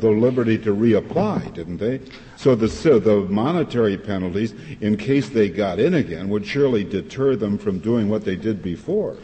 the 0.00 0.10
liberty 0.10 0.58
to 0.58 0.74
reapply, 0.74 1.52
didn't 1.54 1.78
they? 1.78 2.00
So 2.36 2.54
the, 2.54 2.68
so 2.68 2.98
the 2.98 3.20
monetary 3.22 3.96
penalties, 3.96 4.54
in 4.80 4.96
case 4.96 5.28
they 5.28 5.48
got 5.48 5.78
in 5.78 5.94
again, 5.94 6.28
would 6.28 6.46
surely 6.46 6.84
deter 6.84 7.36
them 7.36 7.58
from 7.58 7.78
doing 7.78 8.08
what 8.08 8.24
they 8.24 8.36
did 8.36 8.62
before. 8.62 9.16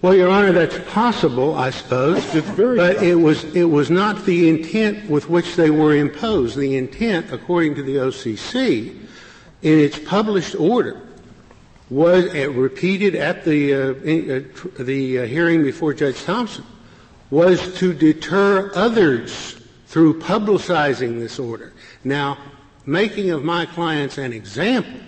Well, 0.00 0.14
Your 0.14 0.30
Honor, 0.30 0.52
that's 0.52 0.78
possible, 0.90 1.54
I 1.54 1.70
suppose. 1.70 2.34
It's 2.34 2.48
very 2.50 2.76
but 2.76 2.96
possible. 2.96 3.08
it 3.08 3.14
was 3.14 3.44
it 3.54 3.64
was 3.64 3.88
not 3.88 4.24
the 4.24 4.48
intent 4.48 5.08
with 5.08 5.28
which 5.28 5.54
they 5.54 5.70
were 5.70 5.94
imposed. 5.94 6.56
The 6.56 6.76
intent, 6.76 7.32
according 7.32 7.76
to 7.76 7.84
the 7.84 7.96
OCC, 7.96 8.98
in 9.62 9.78
its 9.78 10.00
published 10.00 10.56
order, 10.56 11.00
was 11.88 12.34
uh, 12.34 12.50
repeated 12.50 13.14
at 13.14 13.44
the 13.44 13.74
uh, 13.74 13.78
in, 14.02 14.50
uh, 14.54 14.82
the 14.82 15.20
uh, 15.20 15.26
hearing 15.26 15.62
before 15.62 15.94
Judge 15.94 16.20
Thompson, 16.24 16.64
was 17.30 17.78
to 17.78 17.92
deter 17.94 18.72
others 18.74 19.61
through 19.92 20.18
publicizing 20.18 21.18
this 21.18 21.38
order. 21.38 21.70
Now, 22.02 22.38
making 22.86 23.30
of 23.30 23.44
my 23.44 23.66
clients 23.66 24.16
an 24.16 24.32
example 24.32 24.98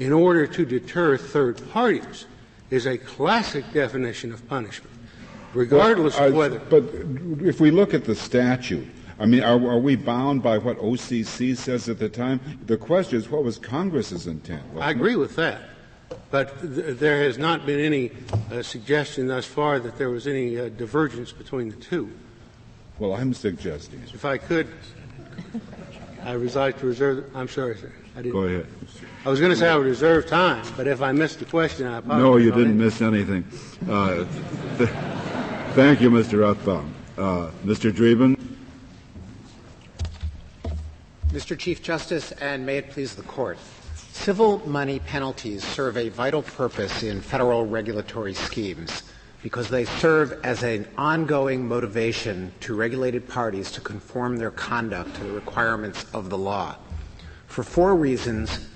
in 0.00 0.12
order 0.12 0.48
to 0.48 0.64
deter 0.66 1.16
third 1.16 1.70
parties 1.70 2.26
is 2.68 2.86
a 2.86 2.98
classic 2.98 3.64
definition 3.72 4.32
of 4.32 4.44
punishment, 4.48 4.96
regardless 5.54 6.18
well, 6.18 6.28
of 6.28 6.34
whether. 6.34 6.58
But 6.58 6.82
if 7.46 7.60
we 7.60 7.70
look 7.70 7.94
at 7.94 8.02
the 8.02 8.16
statute, 8.16 8.88
I 9.20 9.26
mean, 9.26 9.44
are, 9.44 9.64
are, 9.64 9.78
we 9.78 9.94
bound 9.94 10.42
by 10.42 10.58
what 10.58 10.76
OCC 10.78 11.56
says 11.56 11.88
at 11.88 12.00
the 12.00 12.08
time? 12.08 12.40
The 12.66 12.76
question 12.76 13.18
is, 13.18 13.30
what 13.30 13.44
was 13.44 13.58
Congress's 13.58 14.26
intent? 14.26 14.64
I 14.76 14.90
agree 14.90 15.14
with 15.14 15.36
that. 15.36 15.62
But 16.32 16.60
th- 16.60 16.98
there 16.98 17.22
has 17.22 17.38
not 17.38 17.64
been 17.64 17.78
any 17.78 18.10
uh, 18.50 18.62
suggestion 18.62 19.28
thus 19.28 19.46
far 19.46 19.78
that 19.78 19.98
there 19.98 20.10
was 20.10 20.26
any 20.26 20.58
uh, 20.58 20.68
divergence 20.70 21.30
between 21.30 21.68
the 21.68 21.76
two. 21.76 22.10
Well, 23.02 23.14
I'm 23.14 23.34
suggesting. 23.34 24.00
If 24.14 24.24
I 24.24 24.38
could, 24.38 24.68
I 26.22 26.34
reside 26.34 26.78
to 26.78 26.86
reserve. 26.86 27.28
I'm 27.34 27.48
sorry, 27.48 27.76
sir. 27.76 27.90
I 28.14 28.22
didn't. 28.22 28.32
Go 28.32 28.44
ahead. 28.44 28.64
I 29.24 29.28
was 29.28 29.40
going 29.40 29.50
to 29.50 29.56
say 29.56 29.68
I 29.68 29.74
would 29.74 29.86
reserve 29.86 30.28
time, 30.28 30.64
but 30.76 30.86
if 30.86 31.02
I 31.02 31.10
missed 31.10 31.40
the 31.40 31.44
question, 31.46 31.88
I 31.88 31.98
apologize. 31.98 32.22
No, 32.22 32.36
you 32.36 32.52
didn't 32.52 32.78
miss 32.78 33.02
anything. 33.02 33.44
Uh, 33.90 34.24
th- 34.78 34.90
thank 35.74 36.00
you, 36.00 36.12
Mr. 36.12 36.38
Rothbaum. 36.38 36.92
Uh, 37.18 37.50
Mr. 37.64 37.90
Dreeben. 37.90 38.38
Mr. 41.30 41.58
Chief 41.58 41.82
Justice, 41.82 42.30
and 42.30 42.64
may 42.64 42.76
it 42.76 42.90
please 42.90 43.16
the 43.16 43.22
Court. 43.22 43.58
Civil 44.12 44.64
money 44.68 45.00
penalties 45.00 45.64
serve 45.64 45.96
a 45.96 46.08
vital 46.08 46.42
purpose 46.42 47.02
in 47.02 47.20
federal 47.20 47.66
regulatory 47.66 48.34
schemes 48.34 49.02
because 49.42 49.68
they 49.68 49.84
serve 49.84 50.38
as 50.44 50.62
an 50.62 50.86
ongoing 50.96 51.66
motivation 51.66 52.52
to 52.60 52.74
regulated 52.74 53.28
parties 53.28 53.72
to 53.72 53.80
conform 53.80 54.36
their 54.36 54.52
conduct 54.52 55.14
to 55.16 55.24
the 55.24 55.32
requirements 55.32 56.06
of 56.14 56.30
the 56.30 56.38
law. 56.38 56.76
For 57.48 57.62
four 57.62 57.96
reasons, 57.96 58.68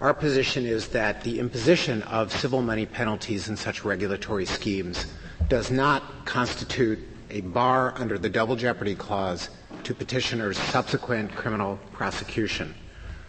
our 0.00 0.14
position 0.14 0.64
is 0.64 0.88
that 0.88 1.22
the 1.22 1.40
imposition 1.40 2.02
of 2.02 2.32
civil 2.32 2.62
money 2.62 2.86
penalties 2.86 3.48
in 3.48 3.56
such 3.56 3.84
regulatory 3.84 4.46
schemes 4.46 5.06
does 5.48 5.70
not 5.70 6.02
constitute 6.24 6.98
a 7.30 7.40
bar 7.40 7.94
under 7.96 8.16
the 8.18 8.28
Double 8.28 8.56
Jeopardy 8.56 8.94
Clause 8.94 9.50
to 9.82 9.94
petitioners' 9.94 10.58
subsequent 10.58 11.34
criminal 11.34 11.78
prosecution. 11.92 12.74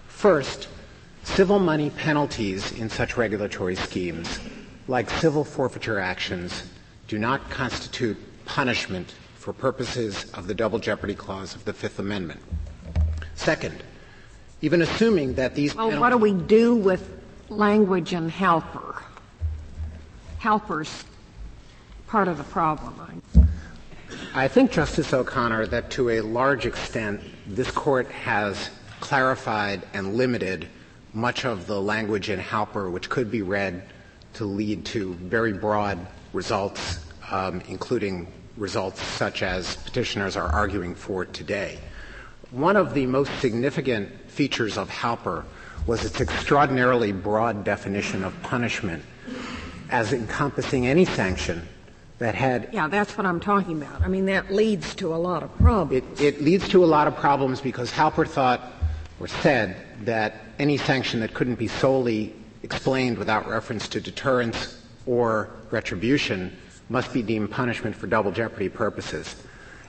First, 0.07 0.67
civil 1.23 1.59
money 1.59 1.89
penalties 1.89 2.71
in 2.73 2.89
such 2.89 3.17
regulatory 3.17 3.75
schemes, 3.75 4.39
like 4.87 5.09
civil 5.09 5.43
forfeiture 5.43 5.99
actions, 5.99 6.63
do 7.07 7.17
not 7.17 7.49
constitute 7.49 8.17
punishment 8.45 9.13
for 9.35 9.53
purposes 9.53 10.31
of 10.33 10.47
the 10.47 10.53
Double 10.53 10.79
Jeopardy 10.79 11.15
Clause 11.15 11.55
of 11.55 11.65
the 11.65 11.73
Fifth 11.73 11.99
Amendment. 11.99 12.39
Second, 13.35 13.83
even 14.61 14.81
assuming 14.81 15.35
that 15.35 15.55
these 15.55 15.75
well, 15.75 15.99
what 15.99 16.09
do 16.09 16.17
we 16.17 16.33
do 16.33 16.75
with 16.75 17.21
language 17.49 18.13
and 18.13 18.31
Halper? 18.31 19.01
Halper's 20.41 21.05
part 22.07 22.27
of 22.27 22.37
the 22.37 22.43
problem. 22.43 23.21
I 24.33 24.47
think, 24.47 24.71
Justice 24.71 25.13
O'Connor, 25.13 25.67
that 25.67 25.89
to 25.91 26.09
a 26.11 26.21
large 26.21 26.65
extent, 26.65 27.21
this 27.45 27.71
court 27.71 28.09
has 28.11 28.69
clarified 28.99 29.83
and 29.93 30.15
limited 30.15 30.67
much 31.13 31.45
of 31.45 31.67
the 31.67 31.81
language 31.81 32.29
in 32.29 32.39
Halper, 32.39 32.91
which 32.91 33.09
could 33.09 33.31
be 33.31 33.41
read 33.41 33.83
to 34.37 34.45
lead 34.45 34.85
to 34.85 35.13
very 35.15 35.53
broad 35.53 35.97
results, 36.31 36.99
um, 37.31 37.61
including 37.67 38.27
results 38.55 39.01
such 39.01 39.41
as 39.41 39.75
petitioners 39.77 40.37
are 40.37 40.47
arguing 40.47 40.93
for 40.93 41.25
today. 41.25 41.79
One 42.51 42.77
of 42.77 42.93
the 42.93 43.05
most 43.07 43.31
significant 43.39 44.09
features 44.29 44.77
of 44.77 44.89
Halper 44.89 45.43
was 45.87 46.05
its 46.05 46.21
extraordinarily 46.21 47.11
broad 47.11 47.63
definition 47.63 48.23
of 48.23 48.39
punishment 48.43 49.03
as 49.89 50.13
encompassing 50.13 50.85
any 50.85 51.05
sanction 51.05 51.67
that 52.19 52.35
had. 52.35 52.69
Yeah, 52.71 52.87
that's 52.87 53.17
what 53.17 53.25
I'm 53.25 53.39
talking 53.39 53.81
about. 53.81 54.01
I 54.01 54.07
mean, 54.07 54.25
that 54.27 54.53
leads 54.53 54.93
to 54.95 55.13
a 55.13 55.17
lot 55.17 55.43
of 55.43 55.55
problems. 55.57 56.03
It, 56.19 56.21
it 56.21 56.41
leads 56.41 56.67
to 56.69 56.83
a 56.83 56.85
lot 56.85 57.07
of 57.07 57.15
problems 57.15 57.61
because 57.61 57.91
Halper 57.91 58.27
thought 58.27 58.61
or 59.19 59.27
said 59.27 59.77
that 60.03 60.35
any 60.59 60.77
sanction 60.77 61.21
that 61.21 61.33
couldn't 61.33 61.55
be 61.55 61.67
solely 61.67 62.35
explained 62.63 63.17
without 63.17 63.47
reference 63.47 63.87
to 63.89 64.01
deterrence 64.01 64.81
or 65.05 65.49
retribution 65.71 66.55
must 66.89 67.13
be 67.13 67.21
deemed 67.21 67.51
punishment 67.51 67.95
for 67.95 68.07
double 68.07 68.31
jeopardy 68.31 68.69
purposes. 68.69 69.35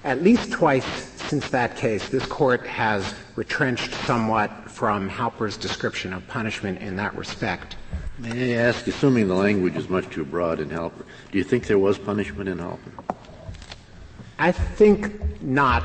At 0.05 0.23
least 0.23 0.53
twice 0.53 0.87
since 1.29 1.51
that 1.51 1.77
case, 1.77 2.09
this 2.09 2.25
court 2.25 2.67
has 2.67 3.15
retrenched 3.37 3.93
somewhat 4.07 4.71
from 4.71 5.11
Halper's 5.11 5.57
description 5.57 6.13
of 6.13 6.27
punishment 6.29 6.81
in 6.81 6.97
that 6.97 7.15
respect. 7.17 7.77
May 8.19 8.55
I 8.55 8.59
ask, 8.59 8.87
assuming 8.87 9.29
the 9.29 9.35
language 9.35 9.77
is 9.77 9.89
much 9.89 10.09
too 10.09 10.25
broad 10.25 10.61
in 10.61 10.71
Halper, 10.71 11.05
do 11.31 11.39
you 11.39 11.45
think 11.45 11.67
there 11.67 11.79
was 11.79 11.99
punishment 11.99 12.49
in 12.49 12.59
Halper? 12.59 13.05
I 14.39 14.53
think 14.53 15.43
not, 15.43 15.85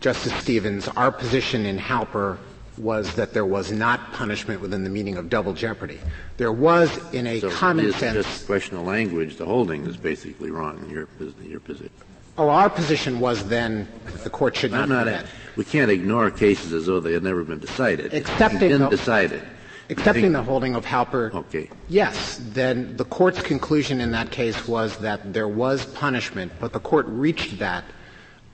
Justice 0.00 0.34
Stevens. 0.34 0.88
Our 0.88 1.10
position 1.10 1.66
in 1.66 1.78
Halper 1.78 2.38
was 2.78 3.14
that 3.14 3.32
there 3.32 3.44
was 3.44 3.72
not 3.72 4.12
punishment 4.12 4.60
within 4.60 4.84
the 4.84 4.90
meaning 4.90 5.16
of 5.16 5.28
double 5.28 5.52
jeopardy. 5.52 6.00
There 6.36 6.52
was, 6.52 6.96
in 7.12 7.26
a 7.26 7.40
so 7.40 7.50
common 7.50 7.86
it's 7.86 7.96
sense. 7.96 8.14
Just 8.26 8.46
question 8.46 8.76
of 8.76 8.84
language. 8.84 9.36
The 9.36 9.46
holding 9.46 9.86
is 9.86 9.96
basically 9.96 10.50
wrong 10.50 10.78
in 10.84 10.90
your, 10.90 11.08
in 11.20 11.50
your 11.50 11.60
position. 11.60 11.90
Oh, 12.38 12.50
our 12.50 12.68
position 12.68 13.18
was 13.18 13.48
then 13.48 13.88
that 14.06 14.24
the 14.24 14.30
court 14.30 14.56
should 14.56 14.70
not. 14.70 14.88
not 14.90 15.24
we 15.56 15.64
can't 15.64 15.90
ignore 15.90 16.30
cases 16.30 16.72
as 16.74 16.84
though 16.86 17.00
they 17.00 17.14
had 17.14 17.22
never 17.22 17.44
been 17.44 17.58
decided. 17.58 18.12
Accepting 18.12 18.58
been 18.58 18.82
the, 18.82 18.88
decided. 18.90 19.42
Accepting 19.88 20.32
the 20.32 20.42
holding 20.42 20.74
of 20.74 20.84
Halper. 20.84 21.32
Okay. 21.32 21.70
Yes, 21.88 22.40
then 22.42 22.96
the 22.98 23.06
court's 23.06 23.40
conclusion 23.40 24.02
in 24.02 24.10
that 24.10 24.30
case 24.30 24.68
was 24.68 24.98
that 24.98 25.32
there 25.32 25.48
was 25.48 25.86
punishment, 25.86 26.52
but 26.60 26.74
the 26.74 26.80
court 26.80 27.06
reached 27.06 27.58
that 27.58 27.84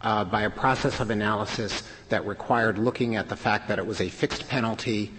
uh, 0.02 0.24
by 0.24 0.42
a 0.42 0.50
process 0.50 1.00
of 1.00 1.10
analysis 1.10 1.82
that 2.08 2.26
required 2.26 2.78
looking 2.78 3.16
at 3.16 3.28
the 3.28 3.36
fact 3.36 3.68
that 3.68 3.78
it 3.78 3.86
was 3.86 4.00
a 4.00 4.08
fixed 4.08 4.48
penalty, 4.48 5.10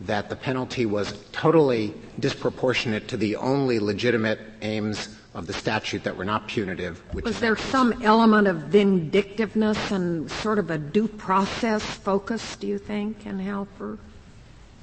that 0.00 0.28
the 0.28 0.36
penalty 0.36 0.86
was 0.86 1.14
totally 1.32 1.94
disproportionate 2.18 3.08
to 3.08 3.16
the 3.16 3.36
only 3.36 3.78
legitimate 3.78 4.40
aims 4.62 5.16
of 5.34 5.46
the 5.46 5.52
statute 5.52 6.04
that 6.04 6.16
were 6.16 6.24
not 6.24 6.46
punitive. 6.46 7.02
was 7.14 7.40
there 7.40 7.56
some 7.56 8.02
element 8.02 8.46
of 8.46 8.56
vindictiveness 8.64 9.90
and 9.90 10.30
sort 10.30 10.58
of 10.58 10.70
a 10.70 10.76
due 10.76 11.08
process 11.08 11.82
focus, 11.82 12.56
do 12.56 12.66
you 12.66 12.78
think, 12.78 13.24
in 13.24 13.38
Halper? 13.38 13.98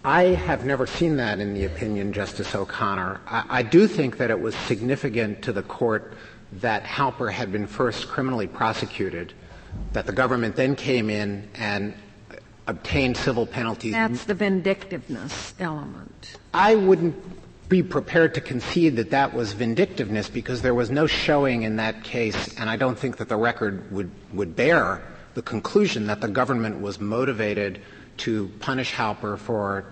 I 0.03 0.23
have 0.23 0.65
never 0.65 0.87
seen 0.87 1.17
that 1.17 1.39
in 1.39 1.53
the 1.53 1.65
opinion, 1.65 2.13
Justice 2.13 2.55
O'Connor. 2.55 3.19
I, 3.27 3.43
I 3.49 3.63
do 3.63 3.85
think 3.85 4.17
that 4.17 4.31
it 4.31 4.39
was 4.39 4.55
significant 4.55 5.41
to 5.43 5.51
the 5.51 5.61
court 5.61 6.13
that 6.53 6.83
Halper 6.83 7.31
had 7.31 7.51
been 7.51 7.67
first 7.67 8.07
criminally 8.07 8.47
prosecuted, 8.47 9.33
that 9.93 10.05
the 10.05 10.11
government 10.11 10.55
then 10.55 10.75
came 10.75 11.09
in 11.09 11.47
and 11.55 11.93
obtained 12.67 13.17
civil 13.17 13.45
penalties. 13.45 13.93
That's 13.93 14.25
the 14.25 14.35
vindictiveness 14.35 15.53
element. 15.59 16.37
I 16.53 16.75
wouldn't 16.75 17.15
be 17.69 17.83
prepared 17.83 18.33
to 18.35 18.41
concede 18.41 18.95
that 18.95 19.11
that 19.11 19.33
was 19.33 19.53
vindictiveness 19.53 20.29
because 20.29 20.61
there 20.61 20.73
was 20.73 20.89
no 20.89 21.07
showing 21.07 21.63
in 21.63 21.75
that 21.77 22.03
case, 22.03 22.55
and 22.57 22.69
I 22.69 22.75
don't 22.75 22.97
think 22.97 23.17
that 23.17 23.29
the 23.29 23.37
record 23.37 23.91
would, 23.91 24.09
would 24.33 24.55
bear 24.55 25.01
the 25.35 25.41
conclusion 25.41 26.07
that 26.07 26.21
the 26.21 26.27
government 26.27 26.81
was 26.81 26.99
motivated 26.99 27.81
to 28.17 28.47
punish 28.59 28.93
Halper 28.93 29.37
for 29.37 29.85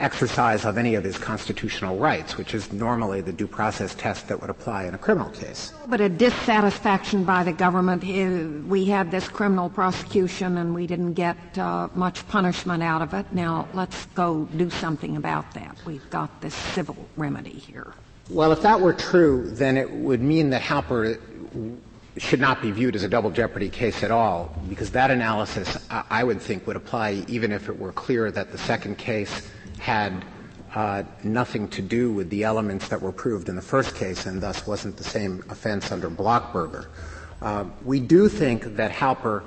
exercise 0.00 0.64
of 0.64 0.78
any 0.78 0.94
of 0.94 1.02
his 1.02 1.18
constitutional 1.18 1.98
rights, 1.98 2.36
which 2.36 2.54
is 2.54 2.72
normally 2.72 3.20
the 3.20 3.32
due 3.32 3.48
process 3.48 3.94
test 3.94 4.28
that 4.28 4.40
would 4.40 4.50
apply 4.50 4.84
in 4.84 4.94
a 4.94 4.98
criminal 4.98 5.30
case. 5.30 5.72
But 5.88 6.00
a 6.00 6.08
dissatisfaction 6.08 7.24
by 7.24 7.42
the 7.42 7.52
government. 7.52 8.04
Eh, 8.06 8.68
we 8.68 8.84
had 8.84 9.10
this 9.10 9.28
criminal 9.28 9.68
prosecution 9.68 10.58
and 10.58 10.74
we 10.74 10.86
didn't 10.86 11.14
get 11.14 11.36
uh, 11.58 11.88
much 11.94 12.26
punishment 12.28 12.82
out 12.82 13.02
of 13.02 13.12
it. 13.12 13.26
Now 13.32 13.68
let's 13.74 14.06
go 14.14 14.44
do 14.56 14.70
something 14.70 15.16
about 15.16 15.52
that. 15.54 15.76
We've 15.84 16.08
got 16.10 16.40
this 16.40 16.54
civil 16.54 16.96
remedy 17.16 17.50
here. 17.50 17.92
Well, 18.30 18.52
if 18.52 18.62
that 18.62 18.80
were 18.80 18.92
true, 18.92 19.50
then 19.50 19.76
it 19.76 19.90
would 19.90 20.20
mean 20.20 20.50
that 20.50 20.62
Halper 20.62 21.18
should 22.18 22.40
not 22.40 22.60
be 22.60 22.70
viewed 22.70 22.94
as 22.94 23.04
a 23.04 23.08
double 23.08 23.30
jeopardy 23.30 23.70
case 23.70 24.02
at 24.02 24.10
all, 24.10 24.54
because 24.68 24.90
that 24.90 25.10
analysis, 25.10 25.78
I 25.88 26.24
would 26.24 26.40
think, 26.40 26.66
would 26.66 26.76
apply 26.76 27.24
even 27.28 27.52
if 27.52 27.68
it 27.68 27.78
were 27.78 27.92
clear 27.92 28.30
that 28.32 28.52
the 28.52 28.58
second 28.58 28.98
case 28.98 29.48
had 29.78 30.24
uh, 30.74 31.02
nothing 31.24 31.68
to 31.68 31.82
do 31.82 32.12
with 32.12 32.30
the 32.30 32.44
elements 32.44 32.88
that 32.88 33.00
were 33.00 33.12
proved 33.12 33.48
in 33.48 33.56
the 33.56 33.62
first 33.62 33.94
case 33.94 34.26
and 34.26 34.40
thus 34.40 34.66
wasn't 34.66 34.96
the 34.96 35.04
same 35.04 35.42
offense 35.48 35.90
under 35.90 36.10
Blockburger. 36.10 36.86
Uh, 37.40 37.64
we 37.84 38.00
do 38.00 38.28
think 38.28 38.76
that 38.76 38.90
Halper 38.90 39.42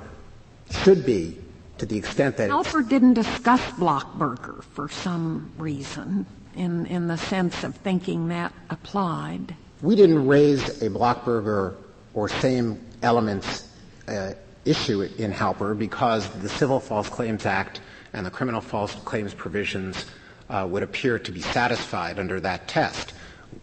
should 0.70 1.04
be, 1.04 1.38
to 1.78 1.86
the 1.86 1.96
extent 1.96 2.36
that 2.38 2.50
Halper 2.50 2.88
didn't 2.88 3.14
discuss 3.14 3.60
Blockburger 3.72 4.62
for 4.64 4.88
some 4.88 5.50
reason, 5.58 6.26
in 6.56 6.86
in 6.86 7.06
the 7.08 7.18
sense 7.18 7.64
of 7.64 7.74
thinking 7.76 8.28
that 8.28 8.52
applied. 8.70 9.54
We 9.82 9.94
didn't 9.96 10.26
raise 10.26 10.82
a 10.82 10.88
Blockburger 10.88 11.74
or 12.14 12.28
same 12.28 12.80
elements 13.02 13.68
uh, 14.08 14.32
issue 14.64 15.02
in 15.02 15.32
Halper 15.32 15.78
because 15.78 16.28
the 16.30 16.48
Civil 16.48 16.80
False 16.80 17.08
Claims 17.08 17.46
Act 17.46 17.80
and 18.12 18.24
the 18.24 18.30
Criminal 18.30 18.60
False 18.60 18.94
Claims 18.94 19.34
provisions 19.34 20.06
uh, 20.48 20.66
would 20.70 20.82
appear 20.82 21.18
to 21.18 21.32
be 21.32 21.40
satisfied 21.40 22.18
under 22.18 22.40
that 22.40 22.68
test. 22.68 23.14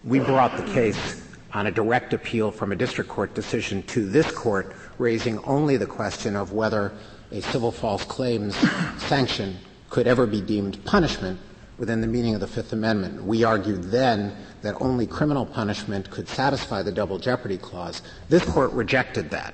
We 0.04 0.20
brought 0.20 0.56
the 0.58 0.72
case 0.74 1.22
on 1.54 1.68
a 1.68 1.72
direct 1.72 2.14
appeal 2.14 2.52
from 2.52 2.72
a 2.72 2.76
district 2.76 3.10
court 3.10 3.34
decision 3.34 3.84
to 3.84 4.08
this 4.08 4.32
court, 4.32 4.76
raising 4.98 5.40
only 5.46 5.78
the 5.78 5.86
question 5.86 6.36
of 6.36 6.54
whether 6.54 6.92
a 7.32 7.42
civil 7.42 7.72
false 7.72 8.04
claims 8.04 8.56
sanction 8.98 9.58
could 9.90 10.08
ever 10.08 10.28
be 10.28 10.42
deemed 10.42 10.84
punishment 10.86 11.40
within 11.78 12.02
the 12.02 12.08
meaning 12.08 12.36
of 12.36 12.42
the 12.42 12.48
Fifth 12.48 12.74
Amendment. 12.74 13.24
We 13.24 13.44
argued 13.44 13.84
then 13.84 14.36
that 14.62 14.76
only 14.82 15.08
criminal 15.08 15.46
punishment 15.46 16.10
could 16.12 16.28
satisfy 16.28 16.82
the 16.82 16.92
double 16.92 17.18
jeopardy 17.18 17.58
clause. 17.58 18.02
This 18.28 18.44
court 18.46 18.72
rejected 18.74 19.30
that. 19.32 19.54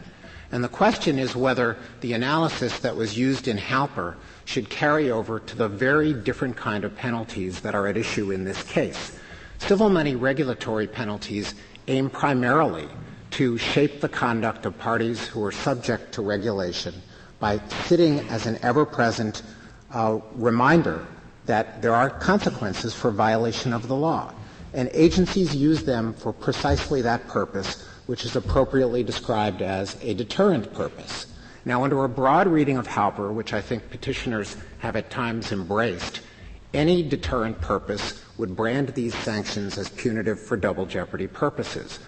And 0.56 0.64
the 0.64 0.70
question 0.70 1.20
is 1.20 1.36
whether 1.36 1.76
the 2.00 2.14
analysis 2.14 2.80
that 2.80 2.96
was 2.96 3.18
used 3.18 3.50
in 3.50 3.58
Halper 3.58 4.16
should 4.46 4.70
carry 4.70 5.12
over 5.12 5.38
to 5.38 5.54
the 5.54 5.68
very 5.68 6.14
different 6.14 6.56
kind 6.56 6.86
of 6.86 6.96
penalties 6.96 7.60
that 7.60 7.76
are 7.76 7.88
at 7.88 7.98
issue 7.98 8.32
in 8.32 8.46
this 8.46 8.64
case. 8.64 9.20
Civil 9.58 9.90
money 9.90 10.16
regulatory 10.16 10.88
penalties 10.88 11.56
aim 11.90 12.10
primarily 12.10 12.88
to 13.32 13.58
shape 13.58 14.00
the 14.00 14.08
conduct 14.08 14.66
of 14.66 14.80
parties 14.80 15.28
who 15.28 15.44
are 15.44 15.52
subject 15.52 16.14
to 16.14 16.22
regulation 16.22 16.94
by 17.42 17.60
sitting 17.84 18.22
as 18.30 18.46
an 18.46 18.58
ever-present 18.62 19.44
uh, 19.92 20.20
reminder 20.36 21.06
that 21.48 21.82
there 21.82 21.94
are 21.94 22.10
consequences 22.10 22.96
for 22.96 23.12
violation 23.12 23.74
of 23.74 23.90
the 23.90 23.96
law. 23.96 24.32
And 24.74 24.90
agencies 24.94 25.54
use 25.54 25.84
them 25.84 26.14
for 26.14 26.32
precisely 26.32 27.02
that 27.02 27.28
purpose, 27.28 27.86
which 28.08 28.26
is 28.26 28.36
appropriately 28.36 29.04
described 29.04 29.62
as 29.62 29.98
a 30.02 30.14
deterrent 30.14 30.74
purpose. 30.74 31.28
Now, 31.66 31.84
under 31.84 32.04
a 32.04 32.10
broad 32.10 32.48
reading 32.48 32.78
of 32.78 32.88
Halper, 32.88 33.34
which 33.34 33.54
I 33.54 33.62
think 33.62 33.90
petitioners 33.90 34.56
have 34.80 34.96
at 34.96 35.10
times 35.10 35.52
embraced, 35.52 36.22
any 36.74 37.02
deterrent 37.02 37.60
purpose 37.62 38.22
would 38.38 38.56
brand 38.56 38.90
these 38.90 39.16
sanctions 39.16 39.78
as 39.78 39.90
punitive 39.90 40.40
for 40.40 40.58
double 40.58 40.86
jeopardy 40.86 41.26
purposes. 41.26 42.00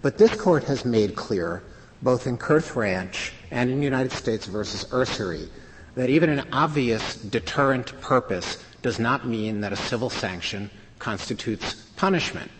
But 0.00 0.16
this 0.16 0.34
court 0.34 0.64
has 0.64 0.84
made 0.84 1.16
clear, 1.16 1.62
both 2.00 2.26
in 2.26 2.38
Kurth 2.38 2.74
Ranch 2.74 3.32
and 3.50 3.70
in 3.70 3.82
United 3.82 4.12
States 4.12 4.46
versus 4.46 4.84
Ursery, 4.92 5.48
that 5.94 6.08
even 6.08 6.30
an 6.30 6.46
obvious 6.52 7.16
deterrent 7.16 8.00
purpose 8.00 8.64
does 8.80 8.98
not 8.98 9.26
mean 9.26 9.60
that 9.60 9.72
a 9.72 9.76
civil 9.76 10.08
sanction 10.08 10.70
constitutes 10.98 11.74
punishment. 11.96 12.50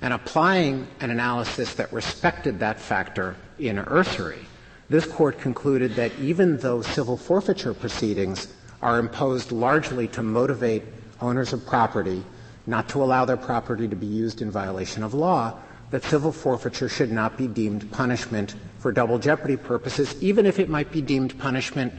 And 0.00 0.14
applying 0.14 0.86
an 1.00 1.10
analysis 1.10 1.74
that 1.74 1.92
respected 1.92 2.60
that 2.60 2.78
factor 2.78 3.36
in 3.58 3.76
Ursery, 3.76 4.44
this 4.88 5.04
court 5.04 5.38
concluded 5.38 5.94
that 5.96 6.12
even 6.20 6.56
though 6.58 6.82
civil 6.82 7.16
forfeiture 7.16 7.74
proceedings 7.74 8.48
are 8.80 8.98
imposed 8.98 9.50
largely 9.52 10.06
to 10.08 10.22
motivate 10.22 10.84
owners 11.20 11.52
of 11.52 11.66
property 11.66 12.22
not 12.66 12.88
to 12.90 13.02
allow 13.02 13.24
their 13.24 13.36
property 13.36 13.88
to 13.88 13.96
be 13.96 14.06
used 14.06 14.40
in 14.42 14.50
violation 14.50 15.02
of 15.02 15.14
law, 15.14 15.58
that 15.90 16.04
civil 16.04 16.30
forfeiture 16.30 16.88
should 16.88 17.10
not 17.10 17.36
be 17.36 17.48
deemed 17.48 17.90
punishment 17.90 18.54
for 18.78 18.92
double 18.92 19.18
jeopardy 19.18 19.56
purposes, 19.56 20.14
even 20.22 20.46
if 20.46 20.58
it 20.58 20.68
might 20.68 20.92
be 20.92 21.00
deemed 21.00 21.36
punishment 21.38 21.92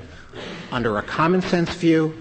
under 0.72 0.98
a 0.98 1.01
common 1.01 1.42
sense 1.42 1.74
view, 1.74 2.16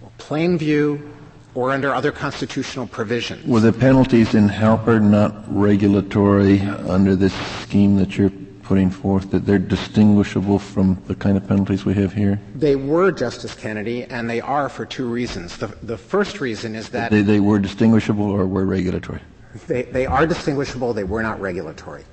or 0.00 0.10
plain 0.18 0.56
view, 0.56 1.12
or 1.54 1.70
under 1.70 1.94
other 1.94 2.12
constitutional 2.12 2.86
provisions. 2.86 3.46
Were 3.46 3.60
the 3.60 3.72
penalties 3.72 4.34
in 4.34 4.48
Halper 4.48 5.02
not 5.02 5.44
regulatory 5.48 6.60
under 6.60 7.14
this 7.14 7.34
scheme 7.60 7.96
that 7.96 8.16
you're 8.16 8.32
putting 8.62 8.90
forth, 8.90 9.30
that 9.30 9.44
they're 9.44 9.58
distinguishable 9.58 10.58
from 10.58 11.02
the 11.06 11.14
kind 11.14 11.36
of 11.36 11.46
penalties 11.46 11.84
we 11.84 11.94
have 11.94 12.12
here? 12.12 12.40
They 12.54 12.76
were, 12.76 13.12
Justice 13.12 13.54
Kennedy, 13.54 14.04
and 14.04 14.30
they 14.30 14.40
are 14.40 14.68
for 14.68 14.86
two 14.86 15.06
reasons. 15.06 15.58
The, 15.58 15.66
the 15.82 15.98
first 15.98 16.40
reason 16.40 16.74
is 16.74 16.88
that. 16.90 17.10
They, 17.10 17.22
they 17.22 17.40
were 17.40 17.58
distinguishable 17.58 18.24
or 18.24 18.46
were 18.46 18.64
regulatory? 18.64 19.20
They, 19.66 19.82
they 19.82 20.06
are 20.06 20.26
distinguishable, 20.26 20.94
they 20.94 21.04
were 21.04 21.22
not 21.22 21.38
regulatory. 21.40 22.04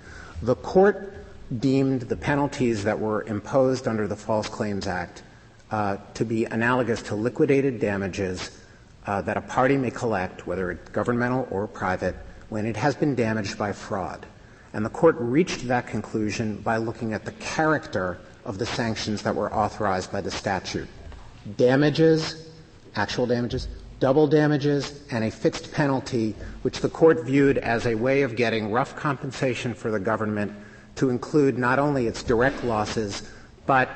The 0.42 0.56
court 0.56 1.14
deemed 1.60 2.02
the 2.02 2.18
penalties 2.18 2.84
that 2.84 3.00
were 3.00 3.24
imposed 3.24 3.88
under 3.88 4.08
the 4.08 4.16
False 4.16 4.50
Claims 4.50 4.88
Act 4.88 5.24
uh, 5.72 5.98
to 6.16 6.26
be 6.26 6.46
analogous 6.46 7.02
to 7.04 7.16
liquidated 7.16 7.80
damages 7.80 8.52
uh, 9.10 9.22
that 9.22 9.38
a 9.38 9.42
party 9.42 9.76
may 9.76 9.90
collect, 9.90 10.46
whether 10.46 10.70
it's 10.70 10.88
governmental 10.90 11.48
or 11.50 11.66
private, 11.66 12.16
when 12.50 12.68
it 12.68 12.78
has 12.78 12.96
been 12.96 13.16
damaged 13.16 13.58
by 13.58 13.74
fraud. 13.74 14.24
And 14.72 14.86
the 14.86 14.90
court 14.92 15.16
reached 15.18 15.68
that 15.68 15.88
conclusion 15.88 16.58
by 16.58 16.78
looking 16.78 17.14
at 17.14 17.26
the 17.26 17.32
character 17.32 18.20
of 18.46 18.60
the 18.60 18.68
sanctions 18.68 19.24
that 19.24 19.36
were 19.36 19.52
authorized 19.52 20.12
by 20.12 20.22
the 20.22 20.30
statute. 20.30 20.88
Damages, 21.58 22.52
actual 22.96 23.26
damages, 23.26 23.68
double 24.00 24.28
damages, 24.28 25.02
and 25.10 25.24
a 25.24 25.32
fixed 25.32 25.72
penalty, 25.72 26.36
which 26.62 26.80
the 26.80 26.90
court 26.90 27.26
viewed 27.26 27.58
as 27.58 27.88
a 27.88 27.96
way 27.96 28.22
of 28.22 28.36
getting 28.36 28.72
rough 28.72 28.96
compensation 28.96 29.74
for 29.74 29.90
the 29.90 30.00
government 30.00 30.54
to 30.98 31.10
include 31.10 31.58
not 31.58 31.80
only 31.80 32.06
its 32.06 32.22
direct 32.22 32.64
losses, 32.64 33.28
but 33.66 33.90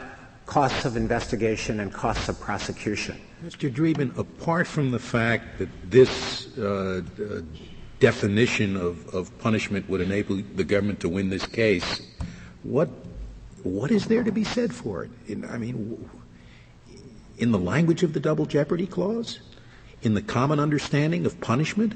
costs 0.54 0.86
of 0.86 0.96
investigation 0.96 1.80
and 1.80 1.92
costs 1.92 2.30
of 2.30 2.40
prosecution. 2.40 3.20
Mr. 3.44 3.74
Dreeben, 3.74 4.16
apart 4.16 4.68
from 4.68 4.92
the 4.92 5.00
fact 5.00 5.58
that 5.58 5.68
this 5.90 6.56
uh, 6.60 7.02
definition 8.00 8.78
of, 8.78 9.08
of 9.16 9.36
punishment 9.40 9.90
would 9.90 10.00
enable 10.00 10.36
the 10.36 10.64
government 10.64 11.00
to 11.00 11.10
win 11.10 11.32
this 11.32 11.48
case, 11.48 12.02
what 12.62 12.88
what 13.64 13.90
is 13.90 14.06
there 14.06 14.24
to 14.24 14.32
be 14.32 14.44
said 14.44 14.72
for 14.72 15.06
it? 15.06 15.12
In, 15.26 15.44
I 15.46 15.58
mean, 15.58 16.08
in 17.40 17.52
the 17.52 17.58
language 17.58 18.04
of 18.04 18.14
the 18.14 18.20
double 18.20 18.46
jeopardy 18.46 18.86
clause, 18.86 19.40
in 20.04 20.14
the 20.14 20.22
common 20.22 20.60
understanding 20.60 21.26
of 21.26 21.42
punishment. 21.42 21.94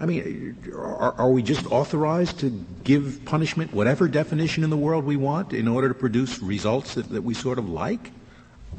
I 0.00 0.06
mean, 0.06 0.56
are, 0.74 1.12
are, 1.12 1.30
we 1.30 1.42
just 1.42 1.70
authorized 1.70 2.40
to 2.40 2.48
give 2.84 3.22
punishment 3.26 3.74
whatever 3.74 4.08
definition 4.08 4.64
in 4.64 4.70
the 4.70 4.76
world 4.76 5.04
we 5.04 5.16
want 5.16 5.52
in 5.52 5.68
order 5.68 5.88
to 5.88 5.94
produce 5.94 6.40
results 6.40 6.94
that, 6.94 7.10
that 7.10 7.20
we 7.20 7.34
sort 7.34 7.58
of 7.58 7.68
like? 7.68 8.10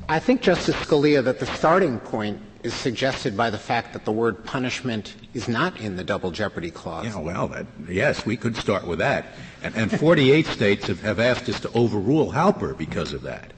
I 0.10 0.18
think, 0.18 0.42
Justice 0.42 0.76
Scalia, 0.78 1.24
that 1.24 1.40
the 1.40 1.46
starting 1.46 2.00
point 2.00 2.42
is 2.64 2.74
suggested 2.74 3.38
by 3.38 3.52
the 3.52 3.58
fact 3.58 3.94
that 3.94 4.04
the 4.04 4.12
word 4.12 4.44
punishment 4.44 5.16
is 5.36 5.48
not 5.48 5.80
in 5.80 5.96
the 5.96 6.04
double 6.04 6.32
jeopardy 6.32 6.72
clause. 6.72 7.06
Yeah, 7.06 7.20
well, 7.20 7.48
that, 7.50 7.68
yes, 7.88 8.26
we 8.26 8.36
could 8.36 8.56
start 8.56 8.88
with 8.88 9.00
that. 9.00 9.28
And, 9.62 9.76
and 9.76 10.00
48 10.00 10.46
states 10.48 10.88
have, 10.88 11.02
have 11.02 11.20
asked 11.20 11.48
us 11.50 11.60
to 11.62 11.72
overrule 11.74 12.32
Halper 12.32 12.76
because 12.76 13.14
of 13.14 13.22
that. 13.24 13.54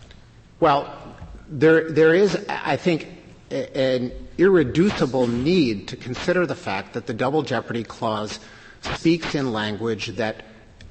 Well, 0.59 0.93
there, 1.49 1.91
there 1.91 2.13
is, 2.13 2.45
I 2.49 2.75
think, 2.75 3.07
an 3.51 4.11
irreducible 4.37 5.27
need 5.27 5.87
to 5.87 5.95
consider 5.95 6.45
the 6.45 6.55
fact 6.55 6.93
that 6.93 7.05
the 7.05 7.13
double 7.13 7.43
jeopardy 7.43 7.83
clause 7.83 8.39
speaks 8.81 9.35
in 9.35 9.53
language 9.53 10.07
that 10.07 10.43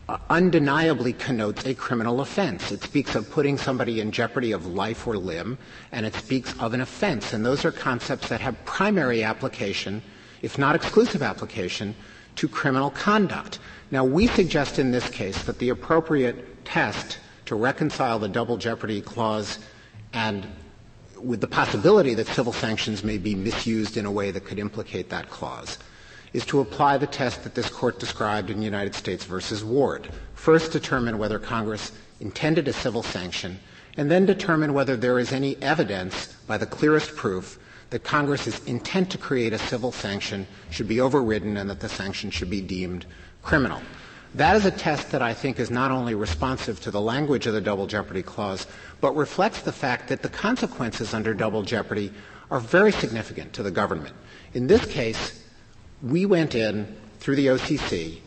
uh, 0.09 0.19
undeniably 0.31 1.13
connotes 1.13 1.65
a 1.65 1.75
criminal 1.75 2.21
offense. 2.21 2.73
It 2.73 2.83
speaks 2.83 3.15
of 3.15 3.31
putting 3.31 3.57
somebody 3.57 4.01
in 4.01 4.11
jeopardy 4.11 4.53
of 4.53 4.67
life 4.67 5.07
or 5.07 5.17
limb, 5.17 5.59
and 5.93 6.05
it 6.05 6.15
speaks 6.15 6.55
of 6.59 6.75
an 6.75 6.81
offense. 6.81 7.33
And 7.33 7.45
those 7.45 7.65
are 7.65 7.73
concepts 7.73 8.29
that 8.29 8.41
have 8.41 8.65
primary 8.65 9.23
application, 9.23 10.03
if 10.43 10.59
not 10.59 10.75
exclusive 10.75 11.23
application, 11.23 11.95
to 12.37 12.49
criminal 12.49 12.91
conduct. 12.91 13.59
Now, 13.91 14.05
we 14.05 14.27
suggest 14.27 14.79
in 14.79 14.91
this 14.91 15.09
case 15.09 15.43
that 15.45 15.59
the 15.59 15.69
appropriate 15.69 16.65
test 16.65 17.19
to 17.47 17.55
reconcile 17.55 18.19
the 18.19 18.29
double 18.29 18.57
jeopardy 18.57 19.01
clause 19.01 19.59
and 20.13 20.47
with 21.23 21.41
the 21.41 21.47
possibility 21.47 22.14
that 22.14 22.26
civil 22.26 22.52
sanctions 22.52 23.05
may 23.05 23.19
be 23.19 23.35
misused 23.35 23.97
in 23.97 24.07
a 24.07 24.11
way 24.11 24.31
that 24.31 24.45
could 24.45 24.59
implicate 24.59 25.09
that 25.11 25.31
clause 25.31 25.79
is 26.33 26.47
to 26.47 26.61
apply 26.61 26.97
the 26.99 27.07
test 27.07 27.45
that 27.45 27.55
this 27.55 27.69
court 27.69 27.99
described 27.99 28.50
in 28.50 28.62
United 28.62 28.95
States 28.95 29.25
versus 29.25 29.62
Ward. 29.62 30.09
First 30.35 30.73
determine 30.73 31.19
whether 31.19 31.38
Congress 31.38 31.93
intended 32.21 32.69
a 32.69 32.73
civil 32.73 33.02
sanction, 33.02 33.59
and 33.97 34.11
then 34.11 34.25
determine 34.25 34.73
whether 34.73 34.97
there 34.97 35.19
is 35.19 35.33
any 35.33 35.61
evidence 35.62 36.35
by 36.47 36.57
the 36.57 36.67
clearest 36.67 37.14
proof 37.17 37.59
that 37.91 38.02
Congress's 38.02 38.64
intent 38.64 39.11
to 39.11 39.19
create 39.19 39.52
a 39.52 39.59
civil 39.59 39.93
sanction 39.93 40.47
should 40.71 40.88
be 40.88 41.00
overridden 41.00 41.59
and 41.59 41.69
that 41.69 41.81
the 41.81 41.88
sanction 41.88 42.31
should 42.31 42.49
be 42.49 42.62
deemed 42.62 43.05
criminal. 43.43 43.83
That 44.35 44.57
is 44.57 44.65
a 44.65 44.71
test 44.71 45.11
that 45.11 45.21
I 45.21 45.35
think 45.35 45.61
is 45.61 45.71
not 45.71 45.91
only 45.91 46.15
responsive 46.15 46.81
to 46.81 46.91
the 46.91 47.01
language 47.01 47.47
of 47.47 47.53
the 47.53 47.61
Double 47.61 47.87
Jeopardy 47.87 48.23
Clause, 48.23 48.67
but 49.03 49.15
reflects 49.15 49.61
the 49.61 49.73
fact 49.73 50.09
that 50.09 50.23
the 50.23 50.29
consequences 50.31 51.12
under 51.12 51.35
Double 51.35 51.62
Jeopardy 51.62 52.11
are 52.51 52.59
very 52.59 52.93
significant 52.93 53.53
to 53.53 53.62
the 53.62 53.71
government. 53.71 54.15
In 54.55 54.67
this 54.67 54.87
case, 54.87 55.45
we 56.03 56.25
went 56.25 56.55
in 56.55 56.97
through 57.21 57.37
the 57.37 57.49
OCC 57.49 58.21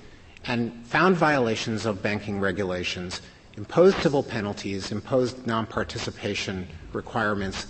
and 0.45 0.85
found 0.85 1.17
violations 1.17 1.87
of 1.87 2.03
banking 2.03 2.39
regulations, 2.39 3.21
imposed 3.57 3.97
civil 3.97 4.21
penalties, 4.21 4.91
imposed 4.91 5.47
non-participation 5.47 6.67
requirements 6.93 7.65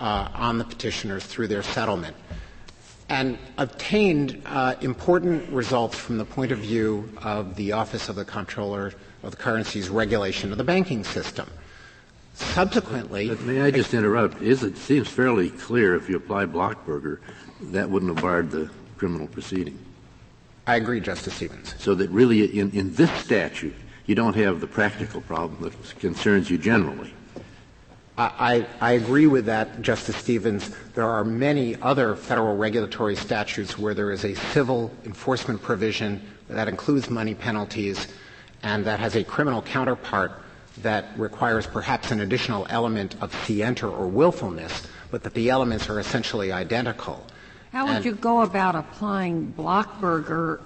uh, 0.00 0.28
on 0.34 0.56
the 0.56 0.64
petitioners 0.64 1.24
through 1.24 1.48
their 1.48 1.62
settlement 1.62 2.16
and 3.08 3.38
obtained 3.58 4.42
uh, 4.46 4.74
important 4.80 5.48
results 5.50 5.96
from 5.96 6.18
the 6.18 6.24
point 6.24 6.52
of 6.52 6.58
view 6.58 7.08
of 7.22 7.54
the 7.56 7.72
Office 7.72 8.08
of 8.08 8.16
the 8.16 8.24
Comptroller 8.24 8.92
of 9.22 9.30
the 9.30 9.36
Currency's 9.36 9.88
regulation 9.88 10.52
of 10.52 10.58
the 10.58 10.64
banking 10.64 11.04
system. 11.04 11.48
Subsequently, 12.34 13.28
but 13.28 13.40
may 13.42 13.62
I 13.62 13.70
just 13.70 13.94
interrupt? 13.94 14.42
Is 14.42 14.62
it 14.62 14.76
seems 14.76 15.08
fairly 15.08 15.50
clear 15.50 15.94
if 15.94 16.08
you 16.08 16.16
apply 16.16 16.46
Blockburger, 16.46 17.20
that 17.60 17.88
wouldn't 17.88 18.14
have 18.14 18.22
barred 18.22 18.50
the 18.50 18.70
criminal 18.96 19.26
proceeding. 19.26 19.78
I 20.66 20.76
agree, 20.76 21.00
Justice 21.00 21.34
Stevens. 21.34 21.74
So 21.78 21.94
that 21.94 22.10
really, 22.10 22.58
in, 22.58 22.70
in 22.72 22.94
this 22.94 23.10
statute, 23.12 23.74
you 24.06 24.14
don't 24.14 24.34
have 24.36 24.60
the 24.60 24.66
practical 24.66 25.20
problem 25.20 25.62
that 25.62 25.98
concerns 25.98 26.50
you 26.50 26.58
generally. 26.58 27.12
I, 28.18 28.66
I, 28.80 28.92
agree 28.92 29.26
with 29.26 29.44
that, 29.44 29.82
Justice 29.82 30.16
Stevens. 30.16 30.74
There 30.94 31.04
are 31.04 31.22
many 31.22 31.76
other 31.82 32.16
federal 32.16 32.56
regulatory 32.56 33.14
statutes 33.14 33.78
where 33.78 33.92
there 33.92 34.10
is 34.10 34.24
a 34.24 34.34
civil 34.34 34.90
enforcement 35.04 35.60
provision 35.60 36.22
that 36.48 36.66
includes 36.66 37.10
money 37.10 37.34
penalties 37.34 38.08
and 38.62 38.86
that 38.86 39.00
has 39.00 39.16
a 39.16 39.24
criminal 39.24 39.60
counterpart 39.60 40.32
that 40.78 41.06
requires 41.18 41.66
perhaps 41.66 42.10
an 42.10 42.20
additional 42.20 42.66
element 42.70 43.16
of 43.20 43.34
scienter 43.44 43.88
or 43.88 44.06
willfulness, 44.06 44.86
but 45.10 45.22
that 45.22 45.34
the 45.34 45.50
elements 45.50 45.90
are 45.90 46.00
essentially 46.00 46.52
identical. 46.52 47.22
How 47.72 47.84
would 47.84 47.96
and 47.96 48.04
you 48.06 48.14
go 48.14 48.40
about 48.40 48.74
applying 48.74 49.52
Blockburger 49.58 50.60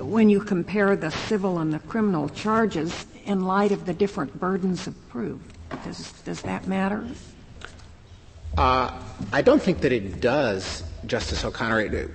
when 0.00 0.28
you 0.28 0.40
compare 0.40 0.94
the 0.94 1.10
civil 1.10 1.58
and 1.58 1.72
the 1.72 1.80
criminal 1.80 2.28
charges 2.28 3.06
in 3.24 3.40
light 3.40 3.72
of 3.72 3.84
the 3.84 3.94
different 3.94 4.38
burdens 4.38 4.86
of 4.86 5.08
proof? 5.08 5.40
Does, 5.82 6.12
does 6.22 6.42
that 6.42 6.66
matter? 6.66 7.04
Uh, 8.56 8.92
I 9.32 9.42
don't 9.42 9.60
think 9.60 9.80
that 9.80 9.92
it 9.92 10.20
does, 10.20 10.84
Justice 11.06 11.44
O'Connor. 11.44 12.08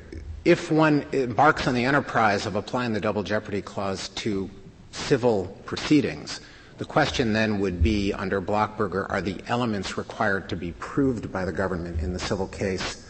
If 0.46 0.72
one 0.72 1.06
embarks 1.12 1.68
on 1.68 1.74
the 1.74 1.84
enterprise 1.84 2.46
of 2.46 2.56
applying 2.56 2.94
the 2.94 3.02
double 3.02 3.24
jeopardy 3.24 3.62
clause 3.62 4.10
to 4.10 4.50
civil 4.92 5.46
proceedings, 5.66 6.40
the 6.78 6.86
question 6.86 7.34
then 7.34 7.60
would 7.60 7.84
be 7.84 8.14
under 8.14 8.42
Blockburger, 8.42 9.06
are 9.10 9.22
the 9.22 9.38
elements 9.48 9.98
required 9.98 10.48
to 10.50 10.56
be 10.56 10.72
proved 10.74 11.32
by 11.32 11.44
the 11.44 11.52
government 11.52 12.00
in 12.02 12.14
the 12.14 12.20
civil 12.20 12.48
case 12.48 13.06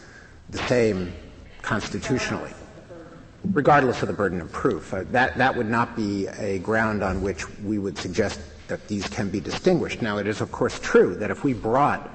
the 0.50 0.58
same 0.66 1.12
constitutionally? 1.62 2.50
Regardless 3.52 4.02
of 4.02 4.08
the 4.08 4.14
burden 4.14 4.40
of 4.40 4.50
proof. 4.50 4.92
Uh, 4.92 5.04
that, 5.12 5.38
that 5.38 5.56
would 5.56 5.70
not 5.70 5.94
be 5.94 6.26
a 6.26 6.58
ground 6.58 7.02
on 7.02 7.22
which 7.22 7.48
we 7.60 7.78
would 7.78 7.96
suggest 7.96 8.40
that 8.70 8.88
these 8.88 9.06
can 9.08 9.28
be 9.28 9.40
distinguished. 9.40 10.00
Now, 10.00 10.16
it 10.16 10.26
is 10.26 10.40
of 10.40 10.50
course 10.50 10.78
true 10.80 11.14
that 11.16 11.30
if 11.30 11.44
we 11.44 11.52
brought, 11.52 12.08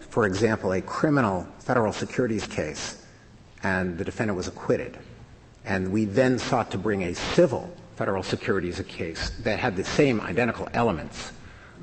for 0.00 0.26
example, 0.26 0.72
a 0.72 0.82
criminal 0.82 1.48
federal 1.60 1.92
securities 1.92 2.46
case 2.46 3.06
and 3.62 3.96
the 3.96 4.04
defendant 4.04 4.36
was 4.36 4.48
acquitted, 4.48 4.98
and 5.64 5.90
we 5.90 6.04
then 6.04 6.38
sought 6.38 6.70
to 6.72 6.78
bring 6.78 7.04
a 7.04 7.14
civil 7.14 7.74
federal 7.96 8.22
securities 8.22 8.80
case 8.88 9.30
that 9.40 9.58
had 9.58 9.76
the 9.76 9.84
same 9.84 10.20
identical 10.22 10.68
elements, 10.72 11.32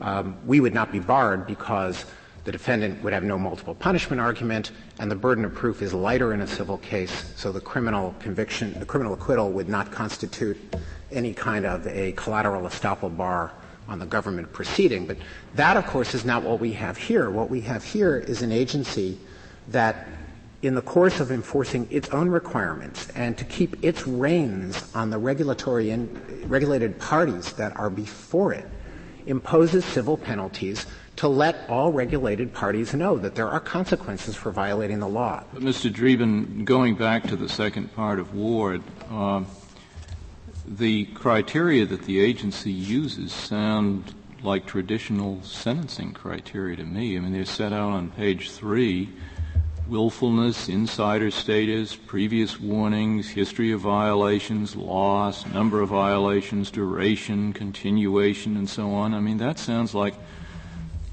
um, 0.02 0.38
we 0.46 0.60
would 0.60 0.74
not 0.74 0.92
be 0.92 1.00
barred 1.00 1.48
because 1.48 2.06
the 2.44 2.52
defendant 2.52 3.02
would 3.04 3.14
have 3.14 3.24
no 3.24 3.38
multiple 3.38 3.76
punishment 3.76 4.20
argument, 4.20 4.72
and 5.00 5.12
the 5.12 5.16
burden 5.16 5.46
of 5.46 5.54
proof 5.54 5.82
is 5.82 5.94
lighter 5.94 6.34
in 6.34 6.42
a 6.42 6.48
civil 6.48 6.80
case, 6.80 7.34
so 7.36 7.52
the 7.52 7.62
criminal 7.62 8.16
conviction, 8.20 8.78
the 8.80 8.86
criminal 8.86 9.14
acquittal 9.14 9.52
would 9.52 9.70
not 9.70 9.92
constitute 9.92 10.58
any 11.12 11.34
kind 11.34 11.66
of 11.66 11.86
a 11.88 12.12
collateral 12.14 12.64
estoppel 12.64 13.16
bar 13.16 13.52
on 13.88 14.00
the 14.00 14.06
government 14.06 14.52
proceeding. 14.54 15.06
But 15.06 15.18
that, 15.56 15.78
of 15.78 15.86
course, 15.88 16.14
is 16.14 16.26
not 16.26 16.44
what 16.44 16.60
we 16.60 16.74
have 16.74 16.98
here. 16.98 17.30
What 17.30 17.50
we 17.50 17.62
have 17.62 17.84
here 17.84 18.18
is 18.18 18.42
an 18.42 18.52
agency 18.52 19.20
that, 19.70 20.08
in 20.62 20.76
the 20.76 20.82
course 20.82 21.20
of 21.20 21.32
enforcing 21.32 21.88
its 21.90 22.10
own 22.10 22.30
requirements 22.30 23.10
and 23.10 23.38
to 23.38 23.46
keep 23.46 23.84
its 23.84 24.08
reins 24.08 24.90
on 24.96 25.10
the 25.10 25.18
regulatory 25.18 25.92
and 25.92 26.50
regulated 26.50 27.00
parties 27.00 27.54
that 27.54 27.78
are 27.78 27.90
before 27.90 28.54
it, 28.54 28.68
imposes 29.26 29.84
civil 29.86 30.18
penalties 30.18 30.86
to 31.18 31.28
let 31.28 31.68
all 31.68 31.92
regulated 31.92 32.54
parties 32.54 32.94
know 32.94 33.18
that 33.18 33.36
there 33.36 33.50
are 33.50 33.60
consequences 33.60 34.36
for 34.36 34.52
violating 34.52 35.00
the 35.00 35.08
law. 35.08 35.44
But 35.52 35.64
Mr. 35.64 35.92
Dreeben, 35.92 36.64
going 36.64 36.96
back 36.96 37.24
to 37.24 37.36
the 37.36 37.50
second 37.50 37.94
part 37.96 38.20
of 38.20 38.36
Ward, 38.36 38.82
uh, 39.10 39.44
the 40.68 41.06
criteria 41.06 41.86
that 41.86 42.04
the 42.04 42.20
agency 42.20 42.72
uses 42.72 43.32
sound 43.32 44.14
like 44.44 44.66
traditional 44.66 45.42
sentencing 45.42 46.14
criteria 46.14 46.76
to 46.76 46.84
me. 46.84 47.18
I 47.18 47.20
mean, 47.22 47.32
they're 47.32 47.46
set 47.46 47.74
out 47.74 47.92
on 47.92 48.12
page 48.12 48.52
three 48.52 49.10
willfulness, 49.88 50.68
insider 50.68 51.32
status, 51.32 51.96
previous 51.96 52.60
warnings, 52.60 53.30
history 53.30 53.72
of 53.72 53.80
violations, 53.80 54.76
loss, 54.76 55.46
number 55.48 55.82
of 55.82 55.90
violations, 55.90 56.70
duration, 56.70 57.54
continuation, 57.54 58.58
and 58.58 58.70
so 58.70 58.92
on. 58.92 59.14
I 59.14 59.22
mean, 59.22 59.38
that 59.38 59.58
sounds 59.58 59.96
like 59.96 60.14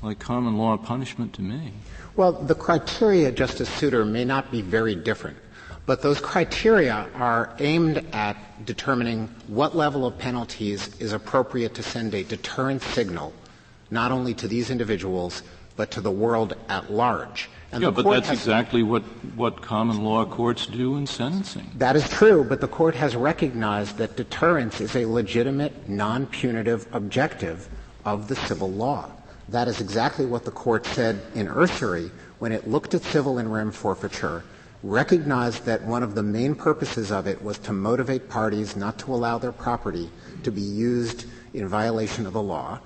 like 0.02 0.18
common 0.18 0.58
law 0.58 0.76
punishment 0.76 1.32
to 1.34 1.42
me. 1.42 1.72
Well, 2.14 2.32
the 2.32 2.54
criteria, 2.54 3.32
Justice 3.32 3.70
Souter, 3.70 4.04
may 4.04 4.24
not 4.24 4.50
be 4.50 4.60
very 4.60 4.94
different. 4.94 5.38
But 5.86 6.00
those 6.00 6.18
criteria 6.18 7.08
are 7.14 7.54
aimed 7.58 8.06
at 8.12 8.36
determining 8.64 9.28
what 9.48 9.76
level 9.76 10.06
of 10.06 10.16
penalties 10.16 10.88
is 10.98 11.12
appropriate 11.12 11.74
to 11.74 11.82
send 11.82 12.14
a 12.14 12.24
deterrent 12.24 12.82
signal, 12.82 13.34
not 13.90 14.10
only 14.10 14.32
to 14.34 14.48
these 14.48 14.70
individuals, 14.70 15.42
but 15.76 15.90
to 15.90 16.00
the 16.00 16.10
world 16.10 16.54
at 16.68 16.90
large. 16.90 17.50
And 17.70 17.82
yeah, 17.82 17.90
but 17.90 18.08
that's 18.08 18.30
exactly 18.30 18.82
what, 18.82 19.02
what 19.34 19.60
common 19.60 20.04
law 20.04 20.24
courts 20.24 20.66
do 20.66 20.96
in 20.96 21.06
sentencing. 21.06 21.72
That 21.76 21.96
is 21.96 22.08
true, 22.08 22.44
but 22.44 22.60
the 22.60 22.68
court 22.68 22.94
has 22.94 23.16
recognized 23.16 23.98
that 23.98 24.16
deterrence 24.16 24.80
is 24.80 24.94
a 24.94 25.04
legitimate, 25.04 25.88
non-punitive 25.88 26.86
objective 26.92 27.68
of 28.04 28.28
the 28.28 28.36
civil 28.36 28.70
law. 28.70 29.10
That 29.48 29.68
is 29.68 29.80
exactly 29.80 30.24
what 30.24 30.44
the 30.44 30.50
court 30.50 30.86
said 30.86 31.20
in 31.34 31.48
Ursery 31.48 32.10
when 32.38 32.52
it 32.52 32.68
looked 32.68 32.94
at 32.94 33.02
civil 33.02 33.38
and 33.38 33.52
rem 33.52 33.72
forfeiture 33.72 34.44
recognized 34.84 35.64
that 35.64 35.82
one 35.82 36.02
of 36.02 36.14
the 36.14 36.22
main 36.22 36.54
purposes 36.54 37.10
of 37.10 37.26
it 37.26 37.42
was 37.42 37.56
to 37.58 37.72
motivate 37.72 38.28
parties 38.28 38.76
not 38.76 38.98
to 38.98 39.14
allow 39.14 39.38
their 39.38 39.52
property 39.52 40.10
to 40.42 40.52
be 40.52 40.60
used 40.60 41.24
in 41.54 41.66
violation 41.66 42.26
of 42.26 42.34
the 42.34 42.42
law, 42.42 42.78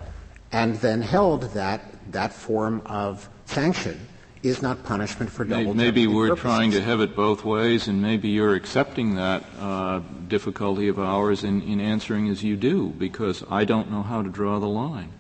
and 0.52 0.76
then 0.76 1.02
held 1.02 1.42
that 1.54 1.82
that 2.12 2.32
form 2.32 2.80
of 2.86 3.28
sanction 3.46 3.98
is 4.44 4.62
not 4.62 4.84
punishment 4.84 5.28
for 5.28 5.44
double 5.44 5.74
Maybe 5.74 6.06
we're 6.06 6.28
purposes. 6.28 6.42
trying 6.42 6.70
to 6.70 6.80
have 6.80 7.00
it 7.00 7.16
both 7.16 7.44
ways, 7.44 7.88
and 7.88 8.00
maybe 8.00 8.28
you're 8.28 8.54
accepting 8.54 9.16
that 9.16 9.42
uh, 9.58 10.00
difficulty 10.28 10.86
of 10.86 11.00
ours 11.00 11.42
in, 11.42 11.62
in 11.62 11.80
answering 11.80 12.28
as 12.28 12.44
you 12.44 12.56
do, 12.56 12.90
because 12.90 13.42
I 13.50 13.64
don't 13.64 13.90
know 13.90 14.02
how 14.02 14.22
to 14.22 14.28
draw 14.28 14.60
the 14.60 14.68
line. 14.68 15.10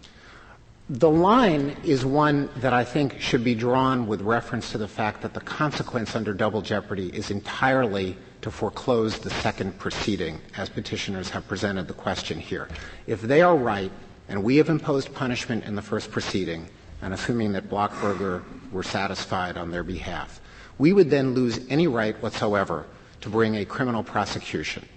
The 0.90 1.10
line 1.10 1.76
is 1.84 2.06
one 2.06 2.48
that 2.56 2.72
I 2.72 2.82
think 2.82 3.20
should 3.20 3.44
be 3.44 3.54
drawn 3.54 4.06
with 4.06 4.22
reference 4.22 4.72
to 4.72 4.78
the 4.78 4.88
fact 4.88 5.20
that 5.20 5.34
the 5.34 5.40
consequence 5.40 6.16
under 6.16 6.32
double 6.32 6.62
jeopardy 6.62 7.10
is 7.14 7.30
entirely 7.30 8.16
to 8.40 8.50
foreclose 8.50 9.18
the 9.18 9.28
second 9.28 9.78
proceeding, 9.78 10.40
as 10.56 10.70
petitioners 10.70 11.28
have 11.28 11.46
presented 11.46 11.88
the 11.88 11.92
question 11.92 12.38
here. 12.38 12.68
If 13.06 13.20
they 13.20 13.42
are 13.42 13.54
right, 13.54 13.92
and 14.30 14.42
we 14.42 14.56
have 14.56 14.70
imposed 14.70 15.12
punishment 15.12 15.64
in 15.64 15.74
the 15.74 15.82
first 15.82 16.10
proceeding, 16.10 16.66
and 17.02 17.12
assuming 17.12 17.52
that 17.52 17.68
Blockburger 17.68 18.42
were 18.72 18.82
satisfied 18.82 19.58
on 19.58 19.70
their 19.70 19.84
behalf, 19.84 20.40
we 20.78 20.94
would 20.94 21.10
then 21.10 21.34
lose 21.34 21.60
any 21.68 21.86
right 21.86 22.16
whatsoever 22.22 22.86
to 23.20 23.28
bring 23.28 23.56
a 23.56 23.64
criminal 23.66 24.02
prosecution. 24.02 24.88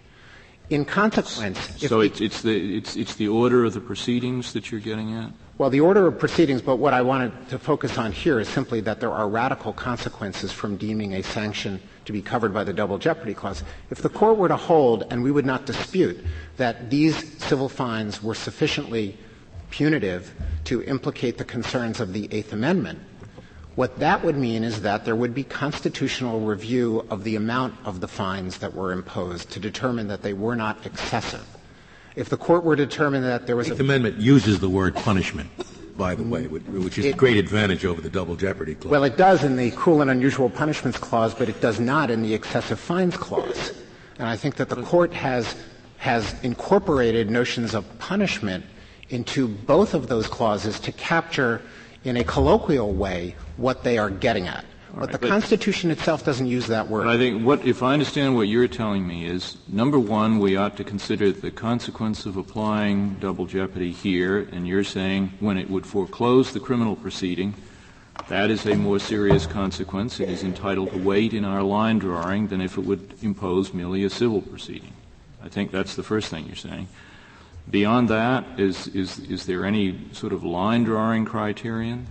In 0.70 0.86
consequence, 0.86 1.60
so 1.86 2.00
it's, 2.00 2.22
it's, 2.22 2.42
the 2.44 2.78
it's, 2.78 2.96
it's 2.96 3.16
the 3.16 3.28
order 3.28 3.66
of 3.66 3.74
the 3.74 3.82
proceedings 3.82 4.54
that 4.54 4.72
you're 4.72 4.80
getting 4.80 5.14
at. 5.16 5.32
Well, 5.62 5.70
the 5.70 5.82
order 5.82 6.08
of 6.08 6.18
proceedings, 6.18 6.64
but 6.64 6.78
what 6.78 6.96
I 6.96 7.04
wanted 7.04 7.50
to 7.50 7.60
focus 7.60 8.00
on 8.00 8.12
here 8.12 8.40
is 8.40 8.50
simply 8.50 8.82
that 8.82 9.00
there 9.00 9.12
are 9.12 9.30
radical 9.30 9.74
consequences 9.74 10.52
from 10.52 10.76
deeming 10.76 11.14
a 11.14 11.22
sanction 11.22 11.80
to 12.06 12.12
be 12.12 12.20
covered 12.20 12.52
by 12.52 12.64
the 12.64 12.74
double 12.74 12.98
jeopardy 12.98 13.36
clause. 13.36 13.64
If 13.92 14.02
the 14.02 14.10
court 14.10 14.40
were 14.40 14.48
to 14.48 14.56
hold, 14.56 15.04
and 15.12 15.22
we 15.22 15.30
would 15.30 15.46
not 15.46 15.68
dispute, 15.68 16.20
that 16.58 16.90
these 16.90 17.40
civil 17.44 17.70
fines 17.70 18.24
were 18.24 18.34
sufficiently 18.34 19.20
punitive 19.70 20.34
to 20.64 20.82
implicate 20.82 21.38
the 21.38 21.46
concerns 21.46 22.00
of 22.00 22.12
the 22.12 22.28
Eighth 22.32 22.54
Amendment, 22.54 22.98
what 23.76 24.00
that 24.00 24.24
would 24.26 24.38
mean 24.38 24.64
is 24.64 24.82
that 24.82 25.06
there 25.06 25.16
would 25.16 25.36
be 25.36 25.44
constitutional 25.44 26.40
review 26.40 27.06
of 27.12 27.24
the 27.24 27.36
amount 27.36 27.76
of 27.86 28.00
the 28.00 28.08
fines 28.08 28.58
that 28.58 28.74
were 28.74 28.94
imposed 28.94 29.52
to 29.52 29.60
determine 29.60 30.08
that 30.08 30.24
they 30.24 30.34
were 30.34 30.56
not 30.56 30.84
excessive. 30.88 31.46
If 32.16 32.30
the 32.30 32.38
court 32.38 32.64
were 32.64 32.76
to 32.76 32.86
determine 32.86 33.24
that 33.24 33.48
there 33.48 33.56
was 33.56 33.68
The 33.68 33.74
a 33.74 33.76
Eighth 33.76 33.82
Amendment 33.82 34.18
uses 34.18 34.60
the 34.60 34.70
word 34.70 34.96
punishment, 34.96 35.50
by 35.98 36.16
the 36.16 36.24
way, 36.24 36.48
which- 36.48 36.64
which 36.64 36.98
is 36.98 37.06
a 37.06 37.14
great 37.14 37.38
advantage 37.38 37.86
over 37.86 38.02
the 38.02 38.10
double 38.10 38.36
jeopardy 38.36 38.76
clause. 38.76 38.92
Well, 38.92 39.04
it 39.04 39.18
does 39.18 39.44
in 39.44 39.56
the 39.56 39.72
cruel 39.72 40.02
and 40.02 40.12
unusual 40.12 40.50
punishments 40.50 40.98
clause, 40.98 41.34
but 41.34 41.48
it 41.48 41.62
does 41.62 41.80
not 41.80 42.12
in 42.12 42.22
the 42.22 42.34
excessive 42.34 42.80
fines 42.80 43.16
clause. 43.16 43.72
And 44.20 44.28
I 44.28 44.36
think 44.36 44.56
that 44.56 44.70
the 44.70 44.82
court 44.82 45.14
has 45.14 45.56
has 45.98 46.34
incorporated 46.42 47.30
notions 47.30 47.76
of 47.76 47.86
punishment 48.00 48.66
into 49.10 49.48
both 49.48 49.94
of 49.94 50.08
those 50.08 50.26
clauses 50.28 50.80
to 50.80 50.92
capture 50.92 51.62
in 52.04 52.18
a 52.18 52.24
colloquial 52.24 52.92
way 52.92 53.36
what 53.58 53.84
they 53.84 54.00
are 54.00 54.10
getting 54.10 54.48
at. 54.48 54.66
But 54.94 55.12
the 55.12 55.18
but- 55.18 55.30
Constitution 55.30 55.90
itself 55.90 56.26
doesn't 56.26 56.48
use 56.48 56.68
that 56.68 56.90
word. 56.90 57.08
I 57.08 57.18
think 57.18 57.46
what, 57.46 57.66
if 57.66 57.82
I 57.82 57.94
understand 57.94 58.36
what 58.36 58.48
you're 58.48 58.68
telling 58.68 59.08
me 59.08 59.26
is, 59.26 59.58
number 59.68 59.98
one, 59.98 60.40
we 60.40 60.58
ought 60.58 60.76
to 60.78 60.84
consider 60.84 61.32
the 61.32 61.52
consequence 61.52 62.26
of 62.26 62.38
applying 62.38 63.16
double 63.16 63.46
jeopardy 63.46 63.92
here, 63.92 64.48
and 64.52 64.68
you're 64.68 64.84
saying 64.84 65.32
when 65.40 65.58
it 65.58 65.70
would 65.70 65.86
foreclose 65.86 66.52
the 66.52 66.60
criminal 66.60 66.96
proceeding, 66.96 67.54
that 68.28 68.52
is 68.52 68.66
a 68.66 68.76
more 68.76 69.00
serious 69.00 69.46
consequence. 69.46 70.20
It 70.20 70.30
is 70.30 70.44
entitled 70.44 70.92
to 70.92 70.98
weight 70.98 71.34
in 71.34 71.46
our 71.46 71.64
line 71.64 72.00
drawing 72.00 72.48
than 72.48 72.62
if 72.62 72.78
it 72.78 72.82
would 72.82 73.16
impose 73.22 73.74
merely 73.74 74.04
a 74.04 74.10
civil 74.10 74.42
proceeding. 74.42 74.94
I 75.44 75.50
think 75.50 75.72
that's 75.72 75.96
the 75.96 76.04
first 76.04 76.30
thing 76.30 76.46
you're 76.46 76.56
saying. 76.56 76.88
Beyond 77.70 78.10
that, 78.10 78.60
is, 78.60 78.88
is, 78.90 79.20
is 79.20 79.46
there 79.46 79.66
any 79.66 80.00
sort 80.12 80.34
of 80.34 80.44
line 80.44 80.84
drawing 80.84 81.26
criterion? 81.26 82.08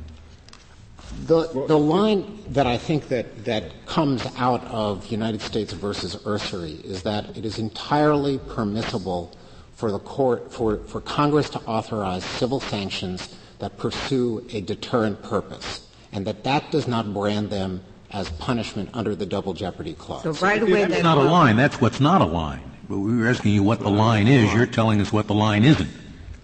The, 1.27 1.67
the 1.69 1.79
line 1.79 2.43
that 2.49 2.67
I 2.67 2.79
think 2.79 3.09
that, 3.09 3.45
that 3.45 3.87
comes 3.87 4.27
out 4.37 4.65
of 4.65 5.07
United 5.07 5.43
States 5.43 5.73
versus 5.73 6.17
Ursery 6.17 6.85
is 6.85 7.03
that 7.03 7.37
it 7.37 7.45
is 7.45 7.59
entirely 7.59 8.39
permissible 8.39 9.37
for 9.75 9.91
the 9.91 9.99
court, 9.99 10.53
for, 10.53 10.79
for 10.85 11.01
Congress 11.01 11.51
to 11.51 11.59
authorize 11.61 12.25
civil 12.25 12.61
sanctions 12.61 13.35
that 13.59 13.77
pursue 13.79 14.47
a 14.53 14.61
deterrent 14.61 15.23
purpose, 15.23 15.87
and 16.13 16.27
that 16.27 16.45
that 16.45 16.71
does 16.71 16.87
not 16.89 17.13
brand 17.13 17.51
them 17.51 17.83
as 18.11 18.29
punishment 18.31 18.91
under 18.95 19.15
the 19.15 19.27
double 19.27 19.55
jeopardy 19.55 19.95
clause. 19.95 20.23
So 20.23 20.33
right 20.45 20.63
away, 20.63 20.85
That's 20.85 21.03
not 21.03 21.19
a 21.19 21.23
line. 21.23 21.57
That's 21.57 21.81
what's 21.81 22.01
not 22.01 22.21
a 22.21 22.27
line. 22.27 22.63
But 22.89 22.99
we 22.99 23.17
were 23.17 23.29
asking 23.29 23.53
you 23.53 23.63
what 23.63 23.79
the 23.81 23.91
line 23.91 24.27
is. 24.27 24.53
You're 24.53 24.67
telling 24.67 25.01
us 25.01 25.13
what 25.13 25.29
the 25.29 25.35
line 25.35 25.65
isn't. 25.65 25.91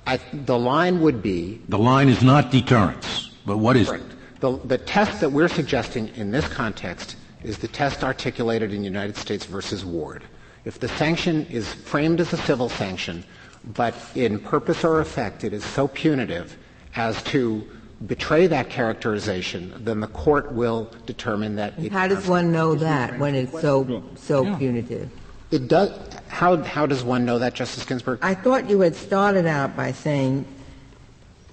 I, 0.06 0.20
the 0.32 0.58
line 0.58 1.00
would 1.00 1.22
be 1.22 1.60
The 1.68 1.78
line 1.78 2.08
is 2.08 2.22
not 2.22 2.52
deterrence. 2.52 3.30
But 3.44 3.58
what 3.58 3.76
is 3.76 3.90
it? 3.90 4.02
Correct. 4.40 4.62
The, 4.62 4.68
the 4.68 4.78
test 4.78 5.20
that 5.20 5.30
we're 5.30 5.48
suggesting 5.48 6.08
in 6.16 6.30
this 6.30 6.46
context 6.48 7.16
is 7.42 7.58
the 7.58 7.68
test 7.68 8.02
articulated 8.02 8.72
in 8.72 8.84
United 8.84 9.16
States 9.16 9.44
versus 9.46 9.84
Ward. 9.84 10.22
If 10.64 10.80
the 10.80 10.88
sanction 10.88 11.46
is 11.46 11.72
framed 11.72 12.20
as 12.20 12.32
a 12.32 12.36
civil 12.38 12.68
sanction, 12.68 13.24
but 13.74 13.94
in 14.14 14.38
purpose 14.38 14.84
or 14.84 15.00
effect 15.00 15.44
it 15.44 15.52
is 15.52 15.64
so 15.64 15.88
punitive 15.88 16.56
as 16.96 17.22
to 17.24 17.66
betray 18.06 18.46
that 18.48 18.68
characterization, 18.68 19.72
then 19.78 20.00
the 20.00 20.08
court 20.08 20.52
will 20.52 20.90
determine 21.06 21.56
that 21.56 21.78
it, 21.78 21.92
How 21.92 22.08
does 22.08 22.26
one 22.26 22.52
know 22.52 22.74
that 22.74 23.18
when 23.18 23.34
it's 23.34 23.60
so, 23.60 24.02
so 24.16 24.56
punitive? 24.56 25.08
it 25.50 25.68
does. 25.68 25.92
How, 26.28 26.56
how 26.62 26.84
does 26.86 27.04
one 27.04 27.24
know 27.24 27.38
that, 27.38 27.54
Justice 27.54 27.84
Ginsburg? 27.84 28.18
I 28.22 28.34
thought 28.34 28.68
you 28.68 28.80
had 28.80 28.94
started 28.94 29.46
out 29.46 29.76
by 29.76 29.92
saying 29.92 30.44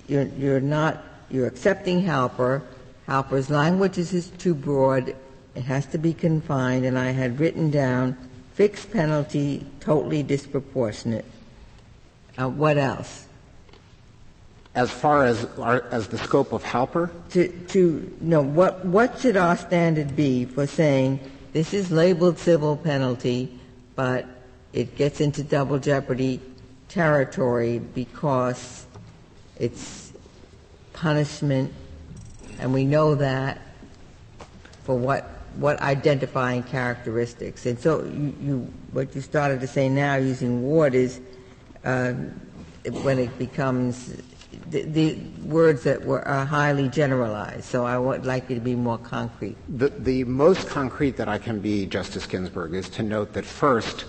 you're, 0.07 0.23
you're 0.23 0.59
not, 0.59 1.03
you're 1.29 1.47
accepting 1.47 2.03
Halper. 2.03 2.63
Halper's 3.07 3.49
language 3.49 3.97
is 3.97 4.29
too 4.37 4.55
broad. 4.55 5.15
It 5.55 5.63
has 5.63 5.85
to 5.87 5.97
be 5.97 6.13
confined. 6.13 6.85
And 6.85 6.97
I 6.97 7.11
had 7.11 7.39
written 7.39 7.69
down 7.69 8.17
fixed 8.53 8.91
penalty, 8.91 9.65
totally 9.79 10.23
disproportionate. 10.23 11.25
Uh, 12.37 12.49
what 12.49 12.77
else? 12.77 13.25
As 14.75 14.89
far 14.89 15.25
as 15.25 15.45
our, 15.59 15.83
as 15.91 16.07
the 16.07 16.17
scope 16.17 16.51
of 16.51 16.63
Halper, 16.63 17.11
To, 17.31 17.47
to, 17.47 18.17
no, 18.21 18.41
what, 18.41 18.83
what 18.85 19.19
should 19.19 19.37
our 19.37 19.55
standard 19.55 20.15
be 20.15 20.45
for 20.45 20.65
saying 20.65 21.19
this 21.51 21.73
is 21.73 21.91
labeled 21.91 22.39
civil 22.39 22.75
penalty, 22.75 23.59
but 23.95 24.25
it 24.71 24.95
gets 24.95 25.21
into 25.21 25.43
double 25.43 25.77
jeopardy 25.77 26.41
territory 26.89 27.77
because 27.77 28.87
it's 29.59 30.11
punishment, 30.93 31.71
and 32.63 32.73
we 32.73 32.85
know 32.85 33.13
that 33.13 33.59
for 34.83 34.97
what, 34.97 35.25
what 35.55 35.79
identifying 35.81 36.63
characteristics. 36.63 37.65
And 37.65 37.77
so 37.77 38.05
you, 38.05 38.35
you, 38.41 38.73
what 38.93 39.13
you 39.13 39.19
started 39.19 39.59
to 39.59 39.67
say 39.67 39.89
now 39.89 40.15
using 40.15 40.63
Ward 40.63 40.95
is, 40.95 41.19
uh, 41.83 42.13
when 43.03 43.19
it 43.19 43.37
becomes 43.37 44.15
the, 44.69 44.83
the 44.83 45.15
words 45.43 45.83
that 45.83 46.05
were 46.05 46.25
are 46.25 46.45
highly 46.45 46.87
generalized. 46.87 47.65
So 47.65 47.85
I 47.85 47.97
would 47.97 48.25
like 48.25 48.49
you 48.49 48.55
to 48.55 48.61
be 48.61 48.75
more 48.75 48.97
concrete. 48.97 49.57
The, 49.67 49.89
the 49.89 50.23
most 50.23 50.69
concrete 50.69 51.17
that 51.17 51.27
I 51.27 51.39
can 51.39 51.59
be, 51.59 51.85
Justice 51.85 52.25
Ginsburg, 52.25 52.73
is 52.75 52.87
to 52.91 53.03
note 53.03 53.33
that 53.33 53.43
first, 53.43 54.05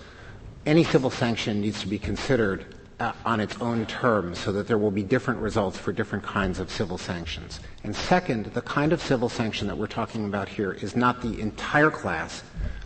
any 0.65 0.85
civil 0.85 1.11
sanction 1.11 1.61
needs 1.61 1.81
to 1.81 1.89
be 1.89 1.99
considered 1.99 2.74
uh, 3.01 3.13
on 3.25 3.41
its 3.41 3.61
own 3.61 3.87
terms 3.87 4.39
so 4.39 4.53
that 4.53 4.67
there 4.67 4.79
will 4.79 4.91
be 4.91 5.03
different 5.03 5.41
results 5.41 5.77
for 5.77 5.93
different 5.93 6.25
kinds 6.25 6.59
of 6.61 6.71
civil 6.71 6.99
sanctions. 6.99 7.61
And 7.83 7.95
second, 7.95 8.47
the 8.47 8.63
kind 8.63 8.93
of 8.93 9.03
civil 9.03 9.29
sanction 9.29 9.67
that 9.69 9.77
we're 9.77 9.87
talking 9.87 10.25
about 10.27 10.49
here 10.49 10.73
is 10.73 10.95
not 10.95 11.21
the 11.21 11.41
entire 11.41 11.91
class 11.91 12.43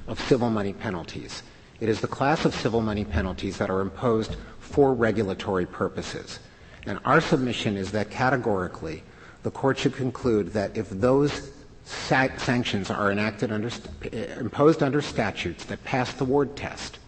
of 0.07 0.21
civil 0.21 0.51
money 0.51 0.73
penalties. 0.73 1.42
It 1.81 1.88
is 1.88 2.01
the 2.01 2.09
class 2.09 2.44
of 2.44 2.55
civil 2.55 2.81
money 2.81 3.05
penalties 3.05 3.59
that 3.59 3.71
are 3.71 3.81
imposed 3.81 4.37
for 4.59 4.94
regulatory 4.94 5.66
purposes. 5.66 6.40
And 6.87 6.99
our 7.05 7.21
submission 7.21 7.77
is 7.77 7.92
that 7.92 8.11
categorically, 8.11 9.03
the 9.42 9.51
court 9.51 9.79
should 9.79 9.94
conclude 9.94 10.53
that 10.55 10.77
if 10.77 10.88
those 10.90 11.53
sa- 11.85 12.29
sanctions 12.38 12.90
are 12.90 13.12
enacted 13.12 13.53
under, 13.53 13.71
imposed 14.40 14.83
under 14.83 15.01
statutes 15.01 15.64
that 15.66 15.83
pass 15.85 16.12
the 16.14 16.25
Ward 16.25 16.57
test, 16.57 16.99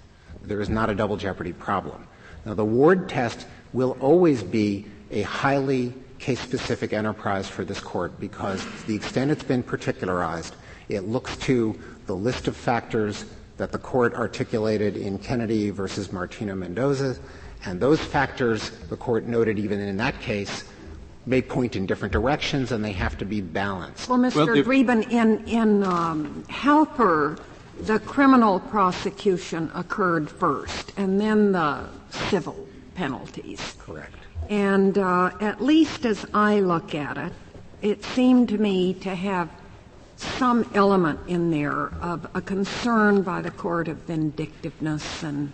there 0.42 0.60
is 0.60 0.68
not 0.68 0.90
a 0.90 0.94
double 0.94 1.16
jeopardy 1.16 1.52
problem. 1.52 2.06
Now, 2.44 2.54
the 2.54 2.64
Ward 2.64 3.08
test 3.08 3.46
will 3.72 3.96
always 4.00 4.42
be 4.42 4.86
a 5.10 5.22
highly 5.22 5.92
case-specific 6.18 6.92
enterprise 6.92 7.48
for 7.48 7.64
this 7.64 7.80
court 7.80 8.18
because 8.20 8.62
to 8.62 8.86
the 8.86 8.94
extent 8.94 9.30
it's 9.30 9.42
been 9.42 9.62
particularized, 9.62 10.54
it 10.88 11.00
looks 11.00 11.36
to 11.38 11.78
the 12.06 12.14
list 12.14 12.48
of 12.48 12.56
factors 12.56 13.24
that 13.56 13.72
the 13.72 13.78
court 13.78 14.14
articulated 14.14 14.96
in 14.96 15.18
Kennedy 15.18 15.70
versus 15.70 16.12
Martina 16.12 16.56
Mendoza, 16.56 17.16
and 17.64 17.78
those 17.78 18.00
factors, 18.00 18.70
the 18.88 18.96
court 18.96 19.26
noted 19.26 19.58
even 19.58 19.80
in 19.80 19.96
that 19.98 20.18
case, 20.20 20.64
may 21.26 21.42
point 21.42 21.76
in 21.76 21.86
different 21.86 22.12
directions 22.12 22.72
and 22.72 22.84
they 22.84 22.92
have 22.92 23.18
to 23.18 23.24
be 23.24 23.40
balanced. 23.40 24.08
Well, 24.08 24.18
Mr. 24.18 24.36
Well, 24.36 24.56
if- 24.56 24.66
Dreeben, 24.66 25.10
in, 25.10 25.46
in 25.46 25.84
um, 25.84 26.44
Halper, 26.48 27.38
the 27.86 27.98
criminal 27.98 28.60
prosecution 28.60 29.70
occurred 29.74 30.30
first, 30.30 30.92
and 30.96 31.20
then 31.20 31.52
the 31.52 31.84
civil 32.10 32.66
penalties. 32.94 33.76
Correct. 33.78 34.14
And 34.48 34.98
uh, 34.98 35.30
at 35.40 35.62
least 35.62 36.04
as 36.04 36.26
I 36.34 36.60
look 36.60 36.94
at 36.94 37.16
it, 37.16 37.32
it 37.82 38.04
seemed 38.04 38.48
to 38.50 38.58
me 38.58 38.94
to 38.94 39.14
have 39.14 39.48
some 40.16 40.68
element 40.74 41.18
in 41.28 41.50
there 41.50 41.88
of 42.02 42.28
a 42.34 42.42
concern 42.42 43.22
by 43.22 43.40
the 43.40 43.50
court 43.50 43.88
of 43.88 43.96
vindictiveness 43.98 45.22
and 45.22 45.52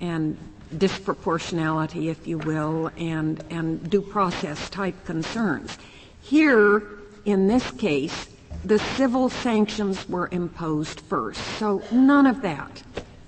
and 0.00 0.36
disproportionality, 0.74 2.08
if 2.10 2.26
you 2.26 2.38
will, 2.38 2.90
and 2.96 3.42
and 3.50 3.88
due 3.90 4.02
process 4.02 4.68
type 4.70 4.94
concerns. 5.04 5.78
Here, 6.20 6.82
in 7.24 7.48
this 7.48 7.70
case, 7.72 8.28
the 8.66 8.78
civil 8.80 9.28
sanctions 9.28 10.08
were 10.08 10.28
imposed 10.32 11.00
first, 11.00 11.40
so 11.58 11.82
none 11.92 12.26
of 12.26 12.42
that 12.42 12.82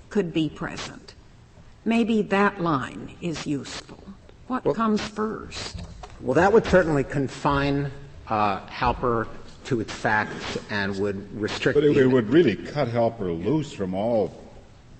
could 0.09 0.33
be 0.33 0.49
present. 0.49 1.13
Maybe 1.85 2.21
that 2.23 2.61
line 2.61 3.15
is 3.21 3.47
useful. 3.47 4.03
What 4.47 4.75
comes 4.75 5.01
first? 5.01 5.81
Well, 6.19 6.33
that 6.33 6.51
would 6.51 6.65
certainly 6.65 7.05
confine 7.05 7.89
uh, 8.27 8.59
Halper 8.67 9.27
to 9.65 9.79
its 9.79 9.93
facts 9.93 10.57
and 10.69 10.99
would 10.99 11.39
restrict. 11.39 11.75
But 11.75 11.85
it, 11.85 11.93
the- 11.93 12.01
it 12.01 12.07
would 12.07 12.29
really 12.29 12.55
cut 12.57 12.89
Halper 12.89 13.31
loose 13.45 13.71
from 13.71 13.93
all, 13.93 14.33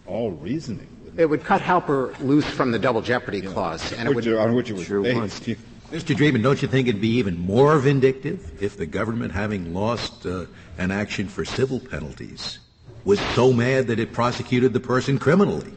all 0.07 0.31
reasoning, 0.31 0.87
wouldn't 1.03 1.19
It 1.19 1.25
would 1.25 1.43
cut 1.43 1.61
Halper 1.61 2.17
loose 2.21 2.45
from 2.45 2.71
the 2.71 2.79
double 2.79 3.01
jeopardy 3.01 3.41
clause, 3.41 3.91
and 3.93 4.07
it 4.07 4.15
which, 4.15 4.25
would. 4.25 4.37
on 4.37 4.53
which 4.55 4.69
it 4.69 4.73
was 4.73 4.85
Sure 4.85 5.01
based. 5.03 5.49
Mr. 5.91 6.15
Dreeben, 6.15 6.43
don't 6.43 6.61
you 6.61 6.67
think 6.67 6.87
it'd 6.87 7.01
be 7.01 7.17
even 7.17 7.35
more 7.39 7.79
vindictive 7.79 8.61
if 8.61 8.77
the 8.77 8.85
government, 8.85 9.33
having 9.33 9.73
lost 9.73 10.23
uh, 10.23 10.45
an 10.77 10.91
action 10.91 11.27
for 11.27 11.43
civil 11.43 11.79
penalties, 11.79 12.59
was 13.05 13.19
so 13.33 13.51
mad 13.51 13.87
that 13.87 13.99
it 13.99 14.13
prosecuted 14.13 14.71
the 14.71 14.79
person 14.79 15.17
criminally? 15.17 15.73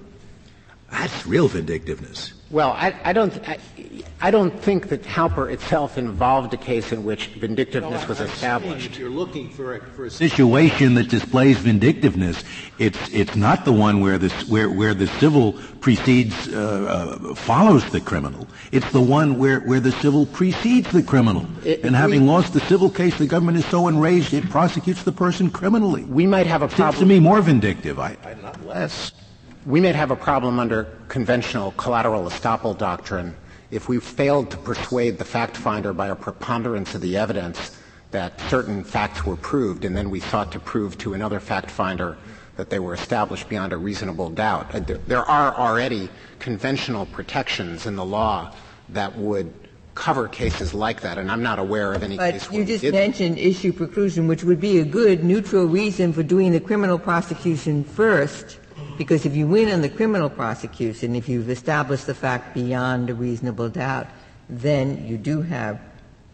That's 0.92 1.26
real 1.26 1.48
vindictiveness. 1.48 2.34
Well, 2.50 2.72
I, 2.72 2.94
I 3.02 3.14
don't. 3.14 3.32
I, 3.48 3.58
I, 4.20 4.30
don't 4.30 4.52
think 4.60 4.90
that 4.90 5.02
Halper 5.04 5.50
itself 5.50 5.96
involved 5.96 6.52
a 6.52 6.58
case 6.58 6.92
in 6.92 7.02
which 7.02 7.28
vindictiveness 7.28 8.02
no, 8.02 8.08
was 8.08 8.20
established. 8.20 8.90
If 8.90 8.98
you're 8.98 9.08
looking 9.08 9.48
for 9.48 9.76
a, 9.76 9.80
for 9.80 10.04
a 10.04 10.10
situation 10.10 10.92
that 10.94 11.08
displays 11.08 11.56
vindictiveness, 11.58 12.44
it's 12.78 13.08
it's 13.10 13.34
not 13.36 13.64
the 13.64 13.72
one 13.72 14.02
where 14.02 14.18
the 14.18 14.28
where 14.50 14.68
where 14.68 14.92
the 14.92 15.06
civil 15.06 15.54
precedes 15.80 16.48
uh, 16.48 17.18
uh, 17.22 17.34
follows 17.34 17.90
the 17.90 18.02
criminal. 18.02 18.46
It's 18.70 18.90
the 18.92 19.00
one 19.00 19.38
where 19.38 19.60
where 19.60 19.80
the 19.80 19.92
civil 19.92 20.26
precedes 20.26 20.92
the 20.92 21.02
criminal. 21.02 21.46
It, 21.64 21.84
and 21.84 21.96
having 21.96 22.20
we, 22.20 22.26
lost 22.26 22.52
the 22.52 22.60
civil 22.60 22.90
case, 22.90 23.16
the 23.16 23.26
government 23.26 23.56
is 23.56 23.64
so 23.64 23.88
enraged 23.88 24.34
it 24.34 24.50
prosecutes 24.50 25.04
the 25.04 25.12
person 25.12 25.50
criminally. 25.50 26.04
We 26.04 26.26
might 26.26 26.46
have 26.48 26.60
a 26.60 26.68
problem. 26.68 26.92
Seems 26.92 27.00
to 27.00 27.06
me 27.06 27.18
more 27.18 27.40
vindictive. 27.40 27.98
I, 27.98 28.18
I 28.22 28.34
not 28.34 28.62
less 28.66 29.10
we 29.64 29.80
may 29.80 29.92
have 29.92 30.10
a 30.10 30.16
problem 30.16 30.58
under 30.58 30.84
conventional 31.08 31.72
collateral 31.72 32.24
estoppel 32.24 32.76
doctrine 32.76 33.36
if 33.70 33.88
we 33.88 33.98
failed 34.00 34.50
to 34.50 34.56
persuade 34.58 35.18
the 35.18 35.24
fact 35.24 35.56
finder 35.56 35.92
by 35.92 36.08
a 36.08 36.16
preponderance 36.16 36.94
of 36.94 37.00
the 37.00 37.16
evidence 37.16 37.78
that 38.10 38.38
certain 38.42 38.84
facts 38.84 39.24
were 39.24 39.36
proved, 39.36 39.86
and 39.86 39.96
then 39.96 40.10
we 40.10 40.20
sought 40.20 40.52
to 40.52 40.60
prove 40.60 40.98
to 40.98 41.14
another 41.14 41.40
fact 41.40 41.70
finder 41.70 42.18
that 42.56 42.68
they 42.68 42.78
were 42.78 42.92
established 42.92 43.48
beyond 43.48 43.72
a 43.72 43.76
reasonable 43.76 44.28
doubt. 44.28 44.70
There 45.06 45.24
are 45.24 45.54
already 45.56 46.10
conventional 46.38 47.06
protections 47.06 47.86
in 47.86 47.96
the 47.96 48.04
law 48.04 48.54
that 48.90 49.16
would 49.16 49.54
cover 49.94 50.28
cases 50.28 50.74
like 50.74 51.00
that, 51.00 51.16
and 51.16 51.30
I'm 51.30 51.42
not 51.42 51.58
aware 51.58 51.94
of 51.94 52.02
any 52.02 52.18
but 52.18 52.32
case 52.32 52.50
where 52.50 52.60
you 52.60 52.66
just 52.66 52.84
mentioned 52.84 53.38
issue 53.38 53.72
preclusion, 53.72 54.28
which 54.28 54.44
would 54.44 54.60
be 54.60 54.80
a 54.80 54.84
good 54.84 55.24
neutral 55.24 55.64
reason 55.64 56.12
for 56.12 56.22
doing 56.22 56.52
the 56.52 56.60
criminal 56.60 56.98
prosecution 56.98 57.84
first 57.84 58.58
because 58.98 59.26
if 59.26 59.34
you 59.34 59.46
win 59.46 59.68
in 59.68 59.82
the 59.82 59.88
criminal 59.88 60.30
prosecution, 60.30 61.14
if 61.14 61.28
you've 61.28 61.50
established 61.50 62.06
the 62.06 62.14
fact 62.14 62.54
beyond 62.54 63.10
a 63.10 63.14
reasonable 63.14 63.68
doubt, 63.68 64.06
then 64.48 65.06
you 65.06 65.16
do 65.16 65.42
have 65.42 65.80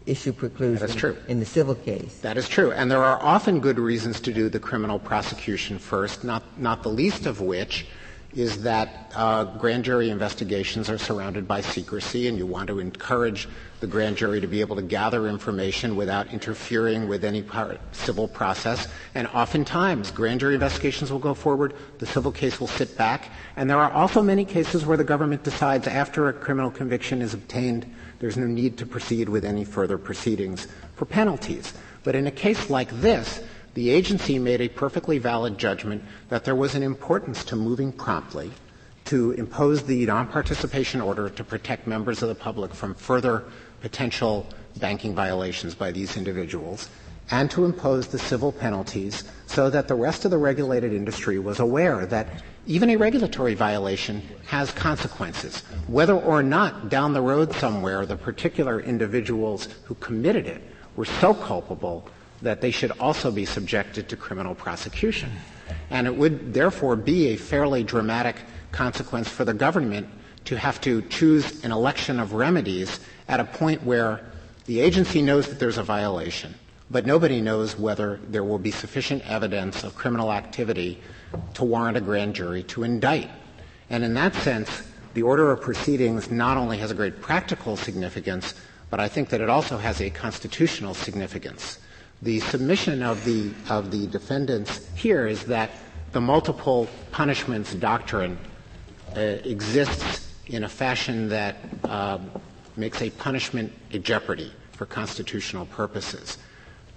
issue 0.05 0.33
preclusion 0.33 0.79
that 0.79 0.89
is 0.89 0.95
true. 0.95 1.17
in 1.27 1.39
the 1.39 1.45
civil 1.45 1.75
case. 1.75 2.19
That 2.21 2.37
is 2.37 2.49
true. 2.49 2.71
And 2.71 2.89
there 2.89 3.03
are 3.03 3.21
often 3.21 3.59
good 3.59 3.77
reasons 3.77 4.19
to 4.21 4.33
do 4.33 4.49
the 4.49 4.59
criminal 4.59 4.97
prosecution 4.99 5.77
first, 5.77 6.23
not, 6.23 6.43
not 6.59 6.83
the 6.83 6.89
least 6.89 7.25
of 7.25 7.41
which 7.41 7.85
is 8.33 8.61
that 8.63 9.11
uh, 9.15 9.43
grand 9.57 9.83
jury 9.83 10.09
investigations 10.09 10.89
are 10.89 10.97
surrounded 10.97 11.47
by 11.47 11.61
secrecy, 11.61 12.27
and 12.27 12.37
you 12.37 12.45
want 12.45 12.67
to 12.67 12.79
encourage 12.79 13.47
the 13.79 13.87
grand 13.87 14.17
jury 14.17 14.41
to 14.41 14.47
be 14.47 14.61
able 14.61 14.75
to 14.75 14.81
gather 14.81 15.27
information 15.27 15.95
without 15.95 16.33
interfering 16.33 17.07
with 17.07 17.23
any 17.23 17.41
part, 17.41 17.79
civil 17.93 18.27
process. 18.27 18.87
And 19.15 19.27
oftentimes, 19.27 20.11
grand 20.11 20.41
jury 20.41 20.55
investigations 20.55 21.11
will 21.11 21.19
go 21.19 21.33
forward, 21.33 21.73
the 21.99 22.05
civil 22.05 22.31
case 22.31 22.59
will 22.59 22.67
sit 22.67 22.97
back, 22.97 23.31
and 23.55 23.69
there 23.69 23.79
are 23.79 23.91
also 23.91 24.21
many 24.21 24.43
cases 24.45 24.85
where 24.85 24.97
the 24.97 25.03
government 25.03 25.43
decides 25.43 25.87
after 25.87 26.27
a 26.27 26.33
criminal 26.33 26.71
conviction 26.71 27.21
is 27.21 27.33
obtained, 27.33 27.85
there's 28.19 28.37
no 28.37 28.47
need 28.47 28.77
to 28.77 28.85
proceed 28.85 29.29
with 29.29 29.45
any 29.45 29.63
further 29.63 29.97
proceedings 29.97 30.67
for 30.95 31.05
penalties. 31.05 31.73
But 32.03 32.15
in 32.15 32.27
a 32.27 32.31
case 32.31 32.69
like 32.69 32.89
this, 33.01 33.41
the 33.75 33.89
agency 33.91 34.39
made 34.39 34.61
a 34.61 34.67
perfectly 34.67 35.19
valid 35.19 35.57
judgment 35.57 36.03
that 36.27 36.43
there 36.43 36.55
was 36.55 36.75
an 36.75 36.83
importance 36.83 37.45
to 37.45 37.55
moving 37.55 37.93
promptly 37.93 38.51
to 39.05 39.31
impose 39.31 39.83
the 39.83 40.05
non-participation 40.05 41.01
order 41.01 41.29
to 41.29 41.43
protect 41.43 41.87
members 41.87 42.21
of 42.21 42.29
the 42.29 42.35
public 42.35 42.73
from 42.73 42.93
further 42.93 43.45
potential 43.81 44.45
banking 44.77 45.15
violations 45.15 45.75
by 45.75 45.91
these 45.91 46.17
individuals 46.17 46.89
and 47.31 47.51
to 47.51 47.65
impose 47.65 48.07
the 48.07 48.17
civil 48.17 48.51
penalties 48.51 49.23
so 49.45 49.69
that 49.69 49.87
the 49.87 49.95
rest 49.95 50.25
of 50.25 50.31
the 50.31 50.37
regulated 50.37 50.93
industry 50.93 51.37
was 51.37 51.59
aware 51.59 52.05
that 52.05 52.27
even 52.65 52.89
a 52.89 52.95
regulatory 52.95 53.53
violation 53.53 54.21
has 54.47 54.71
consequences. 54.71 55.61
Whether 55.87 56.15
or 56.15 56.41
not 56.41 56.89
down 56.89 57.13
the 57.13 57.21
road 57.21 57.53
somewhere 57.53 58.05
the 58.05 58.15
particular 58.15 58.79
individuals 58.79 59.67
who 59.85 59.95
committed 59.95 60.47
it 60.47 60.61
were 60.95 61.05
so 61.05 61.33
culpable 61.33 62.07
that 62.41 62.61
they 62.61 62.71
should 62.71 62.91
also 62.99 63.31
be 63.31 63.45
subjected 63.45 64.09
to 64.09 64.15
criminal 64.15 64.55
prosecution. 64.55 65.31
And 65.89 66.07
it 66.07 66.15
would 66.15 66.53
therefore 66.53 66.95
be 66.95 67.27
a 67.27 67.35
fairly 67.35 67.83
dramatic 67.83 68.37
consequence 68.71 69.27
for 69.29 69.45
the 69.45 69.53
government 69.53 70.07
to 70.49 70.57
have 70.57 70.81
to 70.81 71.03
choose 71.03 71.63
an 71.63 71.71
election 71.71 72.19
of 72.19 72.33
remedies 72.33 72.99
at 73.27 73.39
a 73.39 73.45
point 73.45 73.83
where 73.83 74.19
the 74.65 74.79
agency 74.79 75.21
knows 75.21 75.47
that 75.47 75.59
there's 75.59 75.77
a 75.77 75.83
violation, 75.83 76.55
but 76.89 77.05
nobody 77.05 77.39
knows 77.39 77.77
whether 77.77 78.19
there 78.29 78.43
will 78.43 78.57
be 78.57 78.71
sufficient 78.71 79.21
evidence 79.29 79.83
of 79.83 79.93
criminal 79.93 80.33
activity 80.33 80.99
to 81.53 81.63
warrant 81.63 81.97
a 81.97 82.01
grand 82.01 82.33
jury 82.33 82.63
to 82.63 82.81
indict. 82.81 83.29
And 83.91 84.03
in 84.03 84.15
that 84.15 84.33
sense, 84.33 84.81
the 85.13 85.21
order 85.21 85.51
of 85.51 85.61
proceedings 85.61 86.31
not 86.31 86.57
only 86.57 86.79
has 86.79 86.89
a 86.89 86.95
great 86.95 87.21
practical 87.21 87.77
significance, 87.77 88.55
but 88.89 88.99
I 88.99 89.07
think 89.07 89.29
that 89.29 89.41
it 89.41 89.49
also 89.49 89.77
has 89.77 90.01
a 90.01 90.09
constitutional 90.09 90.95
significance. 90.95 91.77
The 92.23 92.39
submission 92.39 93.03
of 93.03 93.23
the, 93.23 93.51
of 93.69 93.91
the 93.91 94.07
defendants 94.07 94.89
here 94.95 95.27
is 95.27 95.43
that 95.43 95.69
the 96.11 96.21
multiple 96.21 96.87
punishments 97.11 97.75
doctrine 97.75 98.39
uh, 99.15 99.19
exists 99.19 100.28
in 100.49 100.63
a 100.63 100.69
fashion 100.69 101.29
that 101.29 101.57
uh, 101.83 102.17
makes 102.75 103.01
a 103.01 103.09
punishment 103.11 103.71
a 103.93 103.99
jeopardy 103.99 104.51
for 104.71 104.85
constitutional 104.85 105.65
purposes. 105.67 106.37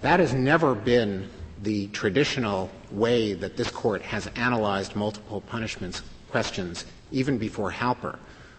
That 0.01 0.19
has 0.19 0.33
never 0.33 0.75
been 0.75 1.29
the 1.61 1.87
traditional 1.87 2.69
way 2.91 3.33
that 3.33 3.55
this 3.55 3.69
court 3.69 4.01
has 4.01 4.27
analyzed 4.35 4.95
multiple 4.95 5.41
punishments 5.41 6.01
questions, 6.29 6.85
even 7.11 7.37
before 7.37 7.71
Halper. 7.71 8.17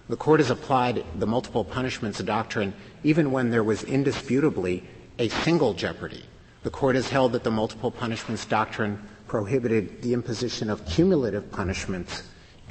The 0.08 0.16
court 0.16 0.40
has 0.40 0.50
applied 0.50 1.04
the 1.18 1.26
multiple 1.26 1.64
punishments 1.64 2.20
doctrine 2.20 2.72
even 3.02 3.32
when 3.32 3.50
there 3.50 3.64
was 3.64 3.82
indisputably 3.82 4.84
a 5.18 5.28
single 5.28 5.74
jeopardy. 5.74 6.24
The 6.62 6.70
court 6.70 6.94
has 6.94 7.08
held 7.08 7.32
that 7.32 7.42
the 7.42 7.50
multiple 7.50 7.90
punishments 7.90 8.46
doctrine 8.46 9.02
prohibited 9.26 10.02
the 10.02 10.12
imposition 10.12 10.70
of 10.70 10.86
cumulative 10.86 11.50
punishments 11.50 12.22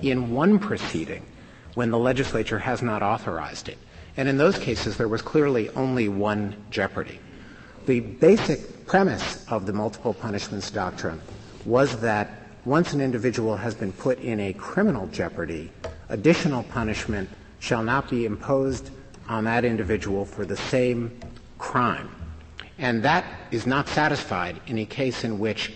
in 0.01 0.31
one 0.31 0.57
proceeding 0.57 1.25
when 1.75 1.91
the 1.91 1.97
legislature 1.97 2.59
has 2.59 2.81
not 2.81 3.01
authorized 3.01 3.69
it. 3.69 3.77
And 4.15 4.29
in 4.29 4.37
those 4.37 4.57
cases, 4.57 4.97
there 4.97 5.07
was 5.07 5.21
clearly 5.21 5.69
only 5.71 6.07
one 6.07 6.55
jeopardy. 6.69 7.19
The 7.85 7.99
basic 7.99 8.85
premise 8.85 9.45
of 9.49 9.65
the 9.65 9.73
multiple 9.73 10.13
punishments 10.13 10.69
doctrine 10.69 11.21
was 11.65 11.99
that 12.01 12.29
once 12.65 12.93
an 12.93 13.01
individual 13.01 13.57
has 13.57 13.75
been 13.75 13.91
put 13.91 14.19
in 14.19 14.39
a 14.39 14.53
criminal 14.53 15.07
jeopardy, 15.07 15.71
additional 16.09 16.63
punishment 16.63 17.29
shall 17.59 17.83
not 17.83 18.09
be 18.09 18.25
imposed 18.25 18.91
on 19.27 19.45
that 19.45 19.65
individual 19.65 20.25
for 20.25 20.45
the 20.45 20.55
same 20.55 21.19
crime. 21.57 22.09
And 22.77 23.03
that 23.03 23.25
is 23.51 23.65
not 23.65 23.87
satisfied 23.87 24.59
in 24.67 24.77
a 24.79 24.85
case 24.85 25.23
in 25.23 25.39
which 25.39 25.73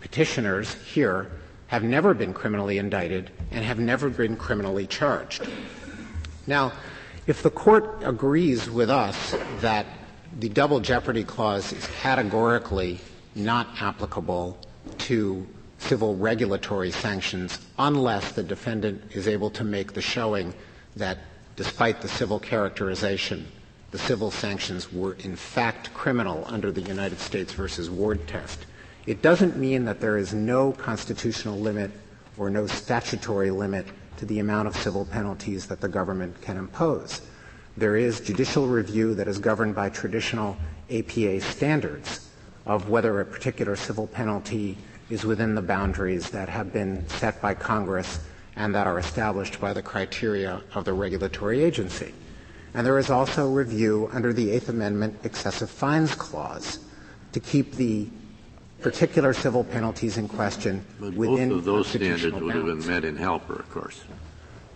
petitioners 0.00 0.74
here 0.74 1.30
have 1.66 1.82
never 1.82 2.14
been 2.14 2.32
criminally 2.32 2.78
indicted 2.78 3.30
and 3.50 3.64
have 3.64 3.78
never 3.78 4.08
been 4.10 4.36
criminally 4.36 4.86
charged. 4.86 5.48
Now, 6.46 6.72
if 7.26 7.42
the 7.42 7.50
court 7.50 8.02
agrees 8.02 8.70
with 8.70 8.90
us 8.90 9.34
that 9.60 9.86
the 10.38 10.48
double 10.48 10.80
jeopardy 10.80 11.24
clause 11.24 11.72
is 11.72 11.86
categorically 12.00 13.00
not 13.34 13.68
applicable 13.80 14.58
to 14.98 15.46
civil 15.78 16.16
regulatory 16.16 16.90
sanctions 16.90 17.60
unless 17.78 18.32
the 18.32 18.42
defendant 18.42 19.02
is 19.12 19.28
able 19.28 19.50
to 19.50 19.64
make 19.64 19.92
the 19.92 20.02
showing 20.02 20.52
that 20.96 21.18
despite 21.56 22.00
the 22.00 22.08
civil 22.08 22.38
characterization 22.38 23.46
the 23.90 23.98
civil 23.98 24.30
sanctions 24.30 24.92
were 24.92 25.14
in 25.20 25.34
fact 25.34 25.92
criminal 25.94 26.44
under 26.46 26.70
the 26.70 26.82
United 26.82 27.18
States 27.18 27.52
versus 27.52 27.88
Ward 27.88 28.26
test. 28.26 28.66
It 29.06 29.22
doesn't 29.22 29.56
mean 29.56 29.86
that 29.86 30.00
there 30.00 30.18
is 30.18 30.34
no 30.34 30.72
constitutional 30.72 31.58
limit 31.58 31.90
or 32.38 32.50
no 32.50 32.66
statutory 32.66 33.50
limit 33.50 33.86
to 34.16 34.26
the 34.26 34.38
amount 34.38 34.68
of 34.68 34.76
civil 34.76 35.04
penalties 35.04 35.66
that 35.66 35.80
the 35.80 35.88
government 35.88 36.40
can 36.40 36.56
impose. 36.56 37.20
There 37.76 37.96
is 37.96 38.20
judicial 38.20 38.66
review 38.66 39.14
that 39.14 39.28
is 39.28 39.38
governed 39.38 39.74
by 39.74 39.90
traditional 39.90 40.56
APA 40.90 41.40
standards 41.40 42.28
of 42.66 42.88
whether 42.88 43.20
a 43.20 43.24
particular 43.24 43.76
civil 43.76 44.06
penalty 44.06 44.76
is 45.10 45.24
within 45.24 45.54
the 45.54 45.62
boundaries 45.62 46.30
that 46.30 46.48
have 46.48 46.72
been 46.72 47.08
set 47.08 47.40
by 47.40 47.54
Congress 47.54 48.20
and 48.56 48.74
that 48.74 48.86
are 48.86 48.98
established 48.98 49.60
by 49.60 49.72
the 49.72 49.82
criteria 49.82 50.60
of 50.74 50.84
the 50.84 50.92
regulatory 50.92 51.62
agency. 51.62 52.12
And 52.74 52.86
there 52.86 52.98
is 52.98 53.10
also 53.10 53.50
review 53.50 54.10
under 54.12 54.32
the 54.32 54.50
Eighth 54.50 54.68
Amendment 54.68 55.18
excessive 55.24 55.70
fines 55.70 56.14
clause 56.14 56.80
to 57.32 57.40
keep 57.40 57.72
the 57.74 58.08
particular 58.80 59.32
civil 59.32 59.64
penalties 59.64 60.18
in 60.18 60.28
question 60.28 60.84
but 61.00 61.12
within 61.14 61.48
both 61.48 61.58
of 61.58 61.64
those 61.64 61.88
standards 61.88 62.34
would 62.34 62.54
have 62.54 62.66
been 62.66 62.86
met 62.86 63.04
in 63.04 63.16
Halper, 63.16 63.58
of 63.58 63.70
course. 63.70 64.02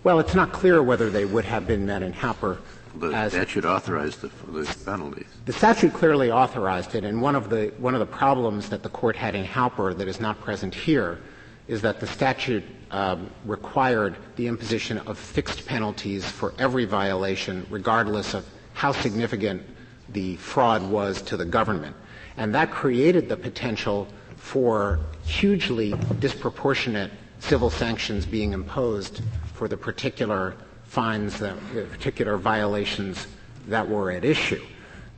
Well, 0.05 0.19
it's 0.19 0.35
not 0.35 0.53
clear 0.53 0.83
whether 0.83 1.11
they 1.11 1.25
would 1.25 1.45
have 1.45 1.67
been 1.67 1.87
met 1.87 2.03
in 2.03 2.13
Halper. 2.13 2.59
The 2.97 3.29
statute 3.31 3.65
authorized 3.65 4.21
the, 4.21 4.29
the 4.51 4.77
penalties. 4.85 5.27
The 5.47 5.53
statute 5.53 5.95
clearly 5.95 6.31
authorized 6.31 6.95
it, 6.95 7.05
and 7.05 7.23
one 7.23 7.35
of 7.35 7.49
the 7.49 7.73
one 7.79 7.95
of 7.95 8.01
the 8.01 8.07
problems 8.07 8.69
that 8.69 8.83
the 8.83 8.89
court 8.91 9.17
had 9.17 9.35
in 9.35 9.45
Halper 9.47 9.97
that 9.97 10.09
is 10.09 10.21
not 10.21 10.41
present 10.41 10.75
here 10.75 11.21
is 11.69 11.81
that 11.83 12.01
the 12.01 12.07
statute 12.07 12.65
um, 12.91 13.31
required 13.47 14.17
the 14.37 14.47
imposition 14.47 14.99
of 14.99 15.17
fixed 15.17 15.65
penalties 15.65 16.29
for 16.29 16.53
every 16.59 16.85
violation, 16.85 17.67
regardless 17.71 18.35
of 18.35 18.45
how 18.75 18.93
significant 18.93 19.63
the 20.11 20.37
fraud 20.37 20.83
was 20.83 21.23
to 21.23 21.37
the 21.37 21.45
government. 21.45 21.97
And 22.37 22.55
that 22.55 22.71
created 22.71 23.29
the 23.29 23.37
potential 23.37 24.09
for 24.37 25.01
hugely 25.25 25.95
disproportionate 26.19 27.11
civil 27.39 27.71
sanctions 27.71 28.27
being 28.27 28.53
imposed 28.53 29.23
for 29.55 29.69
the 29.69 29.77
particular 29.77 30.55
fines, 30.85 31.39
that, 31.39 31.57
the 31.75 31.83
particular 31.83 32.37
violations 32.37 33.27
that 33.69 33.89
were 33.89 34.11
at 34.11 34.25
issue. 34.25 34.63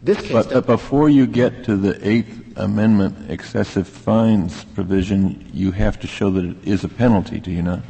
But, 0.03 0.51
but 0.51 0.67
before 0.67 1.09
you 1.09 1.27
get 1.27 1.65
to 1.65 1.77
the 1.77 2.07
Eighth 2.07 2.59
Amendment 2.59 3.31
excessive 3.31 3.89
fines 3.89 4.65
provision, 4.65 5.51
you 5.53 5.73
have 5.73 5.99
to 6.01 6.07
show 6.07 6.31
that 6.31 6.45
it 6.45 6.57
is 6.65 6.85
a 6.85 6.89
penalty, 6.89 7.41
do 7.41 7.51
you 7.51 7.63
not? 7.63 7.81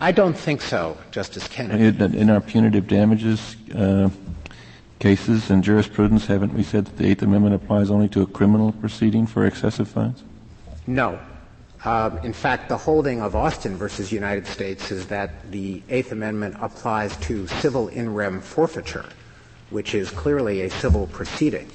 I 0.00 0.12
don't 0.12 0.36
think 0.36 0.62
so, 0.62 0.96
Justice 1.10 1.46
Kennedy. 1.46 2.18
In 2.18 2.30
our 2.30 2.40
punitive 2.40 2.88
damages 2.88 3.56
uh, 3.74 4.08
cases 5.00 5.50
and 5.50 5.64
jurisprudence, 5.64 6.26
haven't 6.26 6.54
we 6.54 6.62
said 6.62 6.86
that 6.86 6.96
the 6.96 7.08
Eighth 7.08 7.22
Amendment 7.22 7.56
applies 7.56 7.90
only 7.90 8.08
to 8.10 8.22
a 8.22 8.26
criminal 8.26 8.70
proceeding 8.72 9.26
for 9.26 9.44
excessive 9.44 9.88
fines? 9.88 10.22
No. 10.86 11.18
Uh, 11.84 12.16
in 12.22 12.32
fact, 12.32 12.68
the 12.68 12.76
holding 12.76 13.20
of 13.20 13.34
Austin 13.34 13.76
versus 13.76 14.12
United 14.12 14.46
States 14.46 14.92
is 14.92 15.08
that 15.08 15.50
the 15.50 15.82
Eighth 15.88 16.12
Amendment 16.12 16.54
applies 16.60 17.16
to 17.16 17.48
civil 17.48 17.88
in 17.88 18.14
rem 18.14 18.40
forfeiture 18.40 19.06
which 19.70 19.94
is 19.94 20.10
clearly 20.10 20.62
a 20.62 20.70
civil 20.70 21.06
proceeding. 21.06 21.68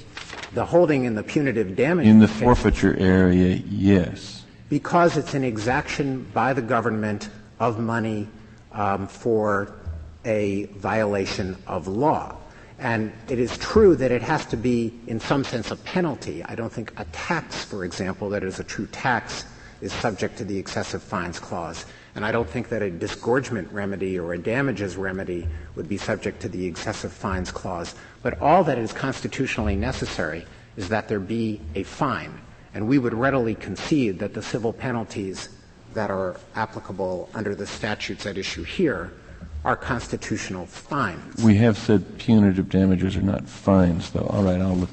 The 0.52 0.64
holding 0.64 1.04
in 1.04 1.14
the 1.14 1.22
punitive 1.22 1.74
damage 1.76 2.06
in 2.06 2.18
the 2.20 2.28
forfeiture 2.28 2.96
area, 2.98 3.56
yes, 3.68 4.44
because 4.68 5.16
it's 5.16 5.34
an 5.34 5.44
exaction 5.44 6.26
by 6.32 6.52
the 6.52 6.62
government 6.62 7.28
of 7.58 7.78
money 7.78 8.28
um, 8.72 9.06
for 9.06 9.74
a 10.24 10.64
violation 10.76 11.56
of 11.66 11.88
law. 11.88 12.36
And 12.78 13.12
it 13.28 13.38
is 13.38 13.56
true 13.56 13.96
that 13.96 14.10
it 14.10 14.22
has 14.22 14.44
to 14.46 14.56
be, 14.56 14.92
in 15.06 15.18
some 15.18 15.44
sense, 15.44 15.70
a 15.70 15.76
penalty. 15.76 16.44
I 16.44 16.54
don't 16.54 16.72
think 16.72 16.92
a 16.98 17.04
tax, 17.06 17.64
for 17.64 17.84
example, 17.84 18.28
that 18.30 18.44
is 18.44 18.60
a 18.60 18.64
true 18.64 18.86
tax, 18.88 19.46
is 19.80 19.92
subject 19.92 20.36
to 20.38 20.44
the 20.44 20.58
excessive 20.58 21.02
fines 21.02 21.38
clause. 21.38 21.86
And 22.14 22.24
I 22.24 22.32
don't 22.32 22.48
think 22.48 22.68
that 22.70 22.82
a 22.82 22.90
disgorgement 22.90 23.70
remedy 23.72 24.18
or 24.18 24.34
a 24.34 24.38
damages 24.38 24.96
remedy 24.96 25.46
would 25.74 25.88
be 25.88 25.96
subject 25.96 26.40
to 26.42 26.48
the 26.48 26.66
excessive 26.66 27.12
fines 27.12 27.50
clause. 27.50 27.94
But 28.22 28.40
all 28.40 28.64
that 28.64 28.78
is 28.78 28.92
constitutionally 28.92 29.76
necessary 29.76 30.46
is 30.76 30.88
that 30.88 31.08
there 31.08 31.20
be 31.20 31.60
a 31.74 31.82
fine. 31.82 32.40
And 32.74 32.88
we 32.88 32.98
would 32.98 33.14
readily 33.14 33.54
concede 33.54 34.18
that 34.18 34.34
the 34.34 34.42
civil 34.42 34.72
penalties 34.72 35.48
that 35.94 36.10
are 36.10 36.36
applicable 36.54 37.30
under 37.34 37.54
the 37.54 37.66
statutes 37.66 38.26
at 38.26 38.36
issue 38.36 38.62
here 38.62 39.12
are 39.66 39.76
constitutional 39.76 40.64
fines. 40.64 41.42
We 41.42 41.56
have 41.56 41.76
said 41.76 42.18
punitive 42.18 42.68
damages 42.68 43.16
are 43.16 43.22
not 43.22 43.48
fines, 43.48 44.10
though. 44.10 44.28
All 44.30 44.44
right, 44.44 44.60
I'll 44.60 44.76
look. 44.76 44.90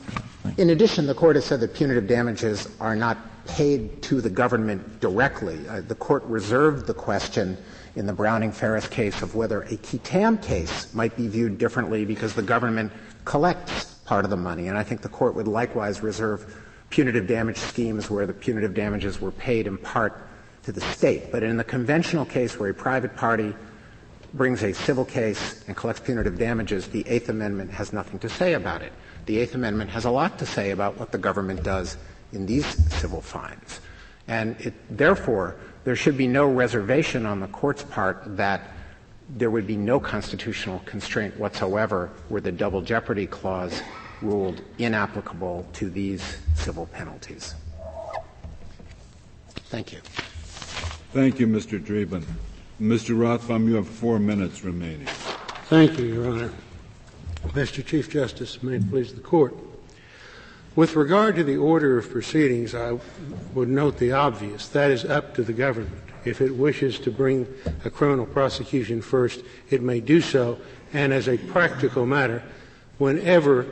In 0.58 0.72
addition, 0.72 1.06
the 1.06 1.14
court 1.14 1.36
has 1.36 1.46
said 1.46 1.60
that 1.60 1.76
punitive 1.76 2.08
damages 2.08 2.68
are 2.80 2.96
not 2.96 3.18
paid 3.46 4.02
to 4.02 4.20
the 4.20 4.32
government 4.32 5.00
directly. 5.00 5.60
Uh, 5.70 5.82
the 5.82 5.94
court 5.94 6.24
reserved 6.24 6.88
the 6.88 6.94
question 6.94 7.56
in 7.96 8.08
the 8.08 8.14
Browning 8.14 8.52
Ferris 8.52 8.88
case 8.88 9.22
of 9.22 9.36
whether 9.36 9.62
a 9.62 9.78
qui 9.78 10.00
tam 10.00 10.40
case 10.40 10.92
might 10.96 11.16
be 11.16 11.28
viewed 11.28 11.60
differently 11.60 12.04
because 12.04 12.34
the 12.34 12.42
government 12.42 12.92
collects 13.26 13.94
part 14.06 14.26
of 14.26 14.32
the 14.32 14.38
money. 14.38 14.70
And 14.70 14.78
I 14.78 14.82
think 14.82 15.02
the 15.02 15.10
court 15.10 15.36
would 15.36 15.48
likewise 15.48 16.02
reserve 16.02 16.64
punitive 16.90 17.28
damage 17.28 17.58
schemes 17.58 18.10
where 18.10 18.26
the 18.26 18.34
punitive 18.34 18.74
damages 18.74 19.22
were 19.22 19.32
paid 19.32 19.68
in 19.68 19.78
part 19.78 20.28
to 20.64 20.72
the 20.72 20.82
state. 20.82 21.32
But 21.32 21.44
in 21.44 21.58
the 21.58 21.64
conventional 21.64 22.26
case 22.26 22.60
where 22.60 22.72
a 22.72 22.74
private 22.74 23.16
party 23.16 23.54
brings 24.34 24.64
a 24.64 24.74
civil 24.74 25.06
case 25.06 25.64
and 25.68 25.78
collects 25.78 26.02
punitive 26.02 26.38
damages, 26.38 26.88
the 26.88 27.08
Eighth 27.08 27.30
Amendment 27.30 27.72
has 27.72 27.94
nothing 27.94 28.20
to 28.20 28.30
say 28.30 28.54
about 28.54 28.82
it. 28.82 28.92
The 29.26 29.40
Eighth 29.40 29.56
Amendment 29.56 29.90
has 29.92 30.06
a 30.06 30.12
lot 30.12 30.40
to 30.40 30.46
say 30.46 30.72
about 30.72 31.00
what 31.00 31.12
the 31.12 31.18
government 31.18 31.64
does 31.64 31.98
in 32.32 32.46
these 32.46 32.66
civil 32.94 33.22
fines. 33.22 33.80
And 34.28 34.60
it, 34.60 34.74
therefore, 34.90 35.56
there 35.84 35.96
should 35.96 36.18
be 36.18 36.28
no 36.28 36.46
reservation 36.48 37.26
on 37.26 37.40
the 37.40 37.48
court's 37.48 37.84
part 37.84 38.38
that 38.38 38.72
there 39.30 39.52
would 39.52 39.68
be 39.68 39.78
no 39.78 40.00
constitutional 40.00 40.80
constraint 40.86 41.38
whatsoever 41.40 42.10
were 42.30 42.42
the 42.42 42.52
double 42.52 42.82
jeopardy 42.82 43.28
clause 43.28 43.82
ruled 44.22 44.62
inapplicable 44.78 45.66
to 45.74 45.90
these 45.90 46.38
civil 46.56 46.86
penalties. 46.88 47.56
Thank 49.70 49.92
you. 49.92 50.00
Thank 51.14 51.40
you, 51.40 51.48
Mr. 51.48 51.84
Dreeben. 51.84 52.24
Mr. 52.84 53.16
Rothbaum, 53.16 53.66
you 53.70 53.76
have 53.76 53.88
four 53.88 54.20
minutes 54.20 54.66
remaining. 54.66 55.08
Thank 55.68 55.98
you, 55.98 56.06
Your 56.06 56.30
Honor. 56.30 56.52
Mr. 57.48 57.86
Chief 57.86 58.10
Justice, 58.10 58.62
may 58.62 58.76
it 58.76 58.90
please 58.90 59.14
the 59.14 59.22
Court. 59.22 59.56
With 60.76 60.98
regard 60.98 61.38
to 61.38 61.46
the 61.46 61.56
order 61.56 61.98
of 61.98 62.12
proceedings, 62.12 62.76
I 62.76 63.00
would 63.54 63.70
note 63.70 64.00
the 64.00 64.12
obvious. 64.12 64.68
That 64.68 64.92
is 64.92 65.06
up 65.06 65.34
to 65.36 65.44
the 65.44 65.54
government. 65.54 66.04
If 66.26 66.42
it 66.42 66.54
wishes 66.54 67.00
to 67.00 67.12
bring 67.12 67.48
a 67.86 67.90
criminal 67.90 68.26
prosecution 68.26 69.02
first, 69.02 69.46
it 69.70 69.82
may 69.82 70.02
do 70.02 70.20
so. 70.20 70.60
And 70.92 71.14
as 71.14 71.30
a 71.30 71.38
practical 71.38 72.06
matter, 72.06 72.44
whenever 72.98 73.66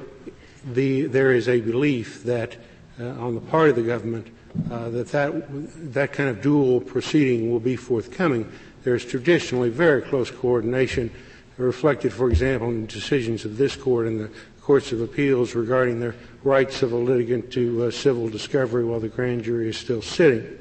the, 0.63 1.07
there 1.07 1.33
is 1.33 1.49
a 1.49 1.59
belief 1.59 2.23
that 2.23 2.55
uh, 2.97 3.07
on 3.07 3.35
the 3.35 3.41
part 3.41 3.71
of 3.71 3.75
the 3.75 3.83
government 3.83 4.27
uh, 4.69 4.89
that, 4.89 5.07
that 5.09 5.93
that 5.93 6.11
kind 6.11 6.29
of 6.29 6.41
dual 6.41 6.81
proceeding 6.81 7.51
will 7.51 7.59
be 7.59 7.75
forthcoming, 7.75 8.51
there 8.83 8.95
is 8.95 9.05
traditionally 9.05 9.69
very 9.69 10.01
close 10.01 10.31
coordination 10.31 11.11
reflected, 11.57 12.11
for 12.11 12.29
example, 12.29 12.69
in 12.69 12.85
decisions 12.87 13.45
of 13.45 13.57
this 13.57 13.75
court 13.75 14.07
and 14.07 14.19
the 14.19 14.29
courts 14.61 14.91
of 14.91 15.01
appeals 15.01 15.55
regarding 15.55 15.99
the 15.99 16.13
rights 16.43 16.81
of 16.81 16.91
a 16.91 16.95
litigant 16.95 17.51
to 17.51 17.83
uh, 17.83 17.91
civil 17.91 18.29
discovery 18.29 18.83
while 18.83 18.99
the 18.99 19.09
grand 19.09 19.43
jury 19.43 19.69
is 19.69 19.77
still 19.77 20.01
sitting. 20.01 20.57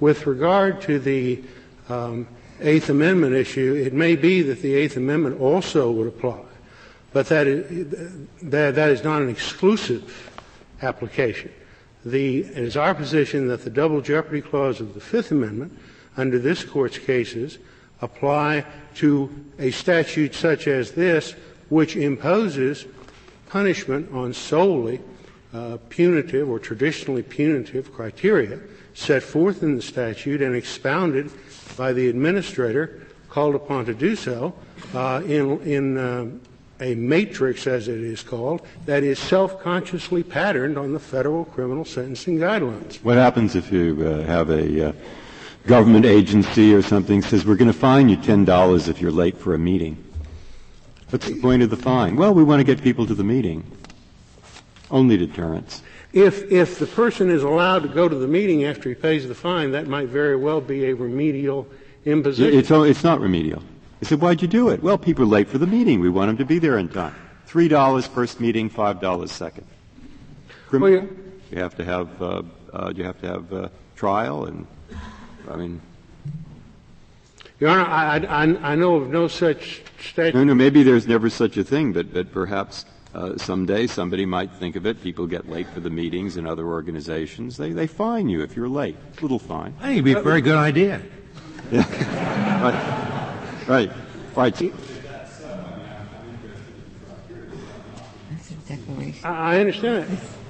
With 0.00 0.26
regard 0.26 0.80
to 0.82 0.98
the 0.98 1.42
um, 1.88 2.26
Eighth 2.60 2.88
Amendment 2.88 3.34
issue, 3.34 3.74
it 3.74 3.92
may 3.92 4.16
be 4.16 4.42
that 4.42 4.62
the 4.62 4.74
Eighth 4.74 4.96
Amendment 4.96 5.40
also 5.40 5.90
would 5.92 6.06
apply, 6.06 6.40
but 7.12 7.26
that 7.26 7.46
is, 7.46 7.90
that, 8.42 8.74
that 8.74 8.90
is 8.90 9.04
not 9.04 9.22
an 9.22 9.28
exclusive 9.28 10.32
application. 10.82 11.52
The, 12.04 12.40
it 12.40 12.58
is 12.58 12.76
our 12.76 12.94
position 12.94 13.48
that 13.48 13.64
the 13.64 13.70
double 13.70 14.00
jeopardy 14.00 14.42
clause 14.42 14.80
of 14.80 14.94
the 14.94 15.00
Fifth 15.00 15.30
Amendment, 15.30 15.78
under 16.16 16.38
this 16.38 16.64
court's 16.64 16.98
cases, 16.98 17.58
apply 18.00 18.64
to 18.96 19.30
a 19.58 19.70
statute 19.70 20.34
such 20.34 20.66
as 20.66 20.92
this, 20.92 21.34
which 21.68 21.96
imposes 21.96 22.86
punishment 23.48 24.10
on 24.12 24.32
solely 24.32 25.00
uh, 25.52 25.78
punitive 25.88 26.48
or 26.48 26.58
traditionally 26.58 27.22
punitive 27.22 27.92
criteria 27.92 28.58
set 28.94 29.22
forth 29.22 29.62
in 29.62 29.76
the 29.76 29.82
statute 29.82 30.40
and 30.42 30.54
expounded 30.54 31.30
by 31.76 31.92
the 31.92 32.08
administrator 32.08 33.06
called 33.28 33.54
upon 33.54 33.84
to 33.84 33.94
do 33.94 34.14
so 34.14 34.54
uh, 34.94 35.20
in, 35.26 35.60
in 35.62 35.96
uh, 35.96 36.26
a 36.80 36.94
matrix, 36.94 37.66
as 37.66 37.88
it 37.88 38.00
is 38.00 38.22
called, 38.22 38.66
that 38.86 39.02
is 39.02 39.18
self-consciously 39.18 40.22
patterned 40.22 40.76
on 40.76 40.92
the 40.92 41.00
federal 41.00 41.44
criminal 41.44 41.84
sentencing 41.84 42.38
guidelines. 42.38 42.96
What 43.02 43.16
happens 43.16 43.54
if 43.54 43.72
you 43.72 44.04
uh, 44.04 44.26
have 44.26 44.50
a 44.50 44.88
uh, 44.88 44.92
government 45.66 46.04
agency 46.04 46.74
or 46.74 46.82
something 46.82 47.22
says 47.22 47.44
we're 47.44 47.56
going 47.56 47.72
to 47.72 47.78
fine 47.78 48.08
you 48.08 48.16
ten 48.16 48.44
dollars 48.44 48.88
if 48.88 49.00
you're 49.00 49.12
late 49.12 49.38
for 49.38 49.54
a 49.54 49.58
meeting? 49.58 50.02
What's 51.10 51.26
the 51.28 51.40
point 51.40 51.62
of 51.62 51.70
the 51.70 51.76
fine? 51.76 52.16
Well, 52.16 52.34
we 52.34 52.42
want 52.42 52.60
to 52.60 52.64
get 52.64 52.82
people 52.82 53.06
to 53.06 53.14
the 53.14 53.24
meeting. 53.24 53.64
Only 54.90 55.16
deterrence. 55.16 55.82
If, 56.12 56.50
if 56.50 56.78
the 56.78 56.86
person 56.86 57.30
is 57.30 57.42
allowed 57.42 57.82
to 57.82 57.88
go 57.88 58.08
to 58.08 58.14
the 58.14 58.28
meeting 58.28 58.64
after 58.64 58.88
he 58.88 58.94
pays 58.94 59.26
the 59.26 59.34
fine, 59.34 59.72
that 59.72 59.88
might 59.88 60.08
very 60.08 60.36
well 60.36 60.60
be 60.60 60.86
a 60.86 60.94
remedial 60.94 61.66
imposition. 62.04 62.58
It's, 62.58 62.70
it's 62.70 63.02
not 63.02 63.20
remedial. 63.20 63.62
He 64.00 64.06
said, 64.06 64.20
why'd 64.20 64.42
you 64.42 64.48
do 64.48 64.68
it? 64.68 64.82
Well, 64.82 64.98
people 64.98 65.24
are 65.24 65.28
late 65.28 65.48
for 65.48 65.58
the 65.58 65.66
meeting. 65.66 66.00
We 66.00 66.10
want 66.10 66.28
them 66.28 66.36
to 66.38 66.44
be 66.44 66.58
there 66.58 66.78
in 66.78 66.88
time. 66.88 67.14
Three 67.46 67.68
dollars 67.68 68.06
first 68.06 68.40
meeting, 68.40 68.68
five 68.68 69.00
dollars 69.00 69.30
second. 69.30 69.66
well, 70.72 70.90
you 70.90 71.08
have 71.52 71.76
to 71.76 71.84
have 71.84 72.22
uh, 72.22 72.42
uh, 72.72 72.92
you 72.94 73.04
have 73.04 73.20
to 73.20 73.26
have 73.28 73.52
uh, 73.52 73.68
trial, 73.94 74.46
and 74.46 74.66
I 75.50 75.56
mean. 75.56 75.80
Your 77.60 77.70
Honor, 77.70 77.84
I, 77.84 78.16
I, 78.18 78.72
I 78.72 78.74
know 78.74 78.96
of 78.96 79.10
no 79.10 79.28
such 79.28 79.82
statute. 80.00 80.34
No, 80.34 80.44
no, 80.44 80.54
maybe 80.54 80.82
there's 80.82 81.06
never 81.06 81.30
such 81.30 81.56
a 81.56 81.64
thing, 81.64 81.92
but, 81.92 82.12
but 82.12 82.32
perhaps 82.32 82.84
uh, 83.14 83.36
someday 83.38 83.86
somebody 83.86 84.26
might 84.26 84.50
think 84.52 84.74
of 84.76 84.86
it. 84.86 85.00
People 85.02 85.26
get 85.26 85.48
late 85.48 85.68
for 85.68 85.80
the 85.80 85.90
meetings 85.90 86.36
in 86.36 86.46
other 86.46 86.66
organizations. 86.66 87.56
They, 87.56 87.72
they 87.72 87.86
fine 87.86 88.28
you 88.28 88.42
if 88.42 88.56
you're 88.56 88.68
late. 88.68 88.96
Little 89.22 89.38
fine. 89.38 89.74
I 89.80 89.86
think 89.86 89.92
it'd 89.98 90.04
be 90.04 90.12
a 90.12 90.20
very 90.20 90.40
good 90.40 90.56
idea. 90.56 91.00
Yeah. 91.70 92.62
right. 93.68 93.68
Right. 93.68 93.92
Right. 94.34 94.74
I 99.22 99.60
understand 99.60 100.04
Uh, 100.10 100.43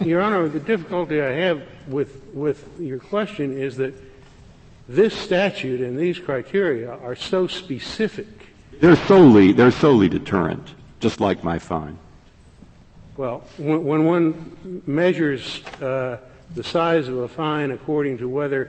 Your 0.00 0.20
Honor, 0.20 0.48
the 0.48 0.60
difficulty 0.60 1.20
I 1.20 1.32
have 1.32 1.62
with, 1.88 2.22
with 2.32 2.68
your 2.80 2.98
question 2.98 3.56
is 3.56 3.76
that 3.76 3.94
this 4.88 5.14
statute 5.14 5.80
and 5.80 5.98
these 5.98 6.18
criteria 6.18 6.90
are 6.90 7.16
so 7.16 7.46
specific. 7.46 8.26
They're 8.80 8.96
solely, 8.96 9.52
they're 9.52 9.70
solely 9.70 10.08
deterrent, 10.08 10.74
just 11.00 11.20
like 11.20 11.44
my 11.44 11.58
fine. 11.58 11.98
Well, 13.16 13.44
when, 13.58 13.84
when 13.84 14.04
one 14.04 14.82
measures 14.86 15.64
uh, 15.80 16.18
the 16.54 16.64
size 16.64 17.08
of 17.08 17.18
a 17.18 17.28
fine 17.28 17.70
according 17.70 18.18
to 18.18 18.28
whether 18.28 18.68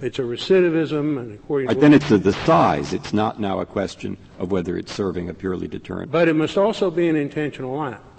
it's 0.00 0.18
a 0.18 0.22
recidivism 0.22 1.18
and 1.18 1.34
according 1.34 1.68
right, 1.68 1.74
to 1.74 1.80
then 1.80 1.92
it's 1.92 2.08
the 2.08 2.32
size. 2.44 2.92
It's 2.92 3.12
not 3.12 3.40
now 3.40 3.60
a 3.60 3.66
question 3.66 4.16
of 4.38 4.52
whether 4.52 4.76
it's 4.76 4.92
serving 4.92 5.28
a 5.28 5.34
purely 5.34 5.68
deterrent. 5.68 6.10
But 6.10 6.28
it 6.28 6.34
must 6.34 6.58
also 6.58 6.90
be 6.90 7.08
an 7.08 7.16
intentional 7.16 7.82
act, 7.82 8.13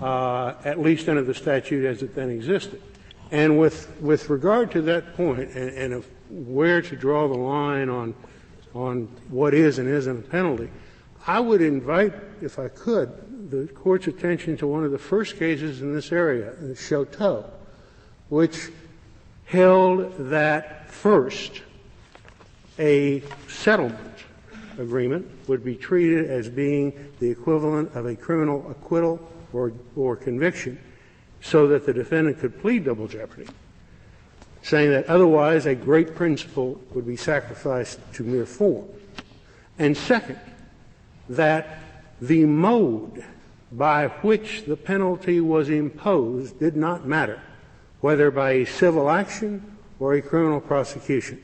uh, 0.00 0.54
at 0.64 0.80
least 0.80 1.08
under 1.08 1.22
the 1.22 1.34
statute 1.34 1.84
as 1.84 2.02
it 2.02 2.14
then 2.14 2.30
existed. 2.30 2.80
And 3.30 3.58
with 3.58 3.90
with 4.00 4.28
regard 4.28 4.70
to 4.72 4.82
that 4.82 5.16
point 5.16 5.50
and, 5.50 5.70
and 5.70 5.94
of 5.94 6.06
where 6.28 6.82
to 6.82 6.96
draw 6.96 7.28
the 7.28 7.38
line 7.38 7.88
on 7.88 8.14
on 8.74 9.08
what 9.28 9.54
is 9.54 9.78
and 9.78 9.88
isn't 9.88 10.26
a 10.26 10.28
penalty, 10.28 10.70
I 11.26 11.40
would 11.40 11.60
invite, 11.60 12.14
if 12.40 12.58
I 12.58 12.68
could, 12.68 13.50
the 13.50 13.66
court's 13.68 14.06
attention 14.06 14.56
to 14.58 14.66
one 14.66 14.84
of 14.84 14.90
the 14.90 14.98
first 14.98 15.38
cases 15.38 15.82
in 15.82 15.92
this 15.92 16.10
area, 16.10 16.54
Chouteau, 16.74 17.48
which 18.28 18.70
held 19.44 20.16
that 20.30 20.90
first 20.90 21.62
a 22.78 23.22
settlement 23.48 23.98
agreement 24.78 25.28
would 25.48 25.62
be 25.62 25.76
treated 25.76 26.30
as 26.30 26.48
being 26.48 27.12
the 27.20 27.30
equivalent 27.30 27.94
of 27.94 28.06
a 28.06 28.16
criminal 28.16 28.68
acquittal 28.70 29.20
or, 29.52 29.72
or 29.96 30.16
conviction 30.16 30.78
so 31.40 31.66
that 31.68 31.84
the 31.86 31.92
defendant 31.92 32.38
could 32.38 32.60
plead 32.60 32.84
double 32.84 33.08
jeopardy, 33.08 33.48
saying 34.62 34.90
that 34.90 35.06
otherwise 35.06 35.66
a 35.66 35.74
great 35.74 36.14
principle 36.14 36.80
would 36.94 37.06
be 37.06 37.16
sacrificed 37.16 37.98
to 38.14 38.22
mere 38.22 38.46
form. 38.46 38.88
And 39.78 39.96
second, 39.96 40.38
that 41.28 41.80
the 42.20 42.44
mode 42.44 43.24
by 43.72 44.08
which 44.08 44.64
the 44.66 44.76
penalty 44.76 45.40
was 45.40 45.68
imposed 45.68 46.58
did 46.60 46.76
not 46.76 47.06
matter, 47.06 47.40
whether 48.00 48.30
by 48.30 48.50
a 48.52 48.66
civil 48.66 49.10
action 49.10 49.76
or 49.98 50.14
a 50.14 50.22
criminal 50.22 50.60
prosecution. 50.60 51.42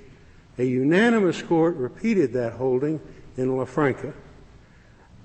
A 0.58 0.64
unanimous 0.64 1.40
court 1.42 1.76
repeated 1.76 2.32
that 2.34 2.54
holding 2.54 3.00
in 3.36 3.48
LaFranca. 3.48 4.12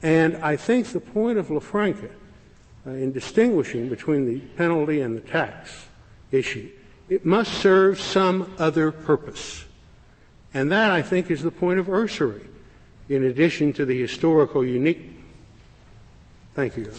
And 0.01 0.37
I 0.37 0.55
think 0.55 0.87
the 0.87 0.99
point 0.99 1.37
of 1.37 1.47
LaFranca 1.47 2.09
Uh, 2.85 2.91
in 2.91 3.13
distinguishing 3.13 3.87
between 3.87 4.25
the 4.25 4.39
penalty 4.57 4.99
and 4.99 5.15
the 5.15 5.21
tax 5.21 5.87
issue, 6.31 6.69
it 7.07 7.25
must 7.25 7.53
serve 7.53 7.99
some 7.99 8.53
other 8.57 8.91
purpose. 8.91 9.63
And 10.53 10.71
that, 10.71 10.91
I 10.91 11.01
think, 11.01 11.31
is 11.31 11.41
the 11.41 11.51
point 11.51 11.79
of 11.79 11.87
Ursery, 11.87 12.45
in 13.07 13.23
addition 13.23 13.71
to 13.73 13.85
the 13.85 13.99
historical 13.99 14.65
unique. 14.65 15.11
Thank 16.55 16.77
you, 16.77 16.91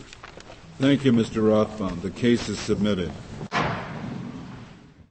Thank 0.79 1.05
you, 1.05 1.12
Mr. 1.12 1.42
Rothbaum. 1.42 2.01
The 2.03 2.11
case 2.11 2.49
is 2.49 2.59
submitted. 2.59 3.12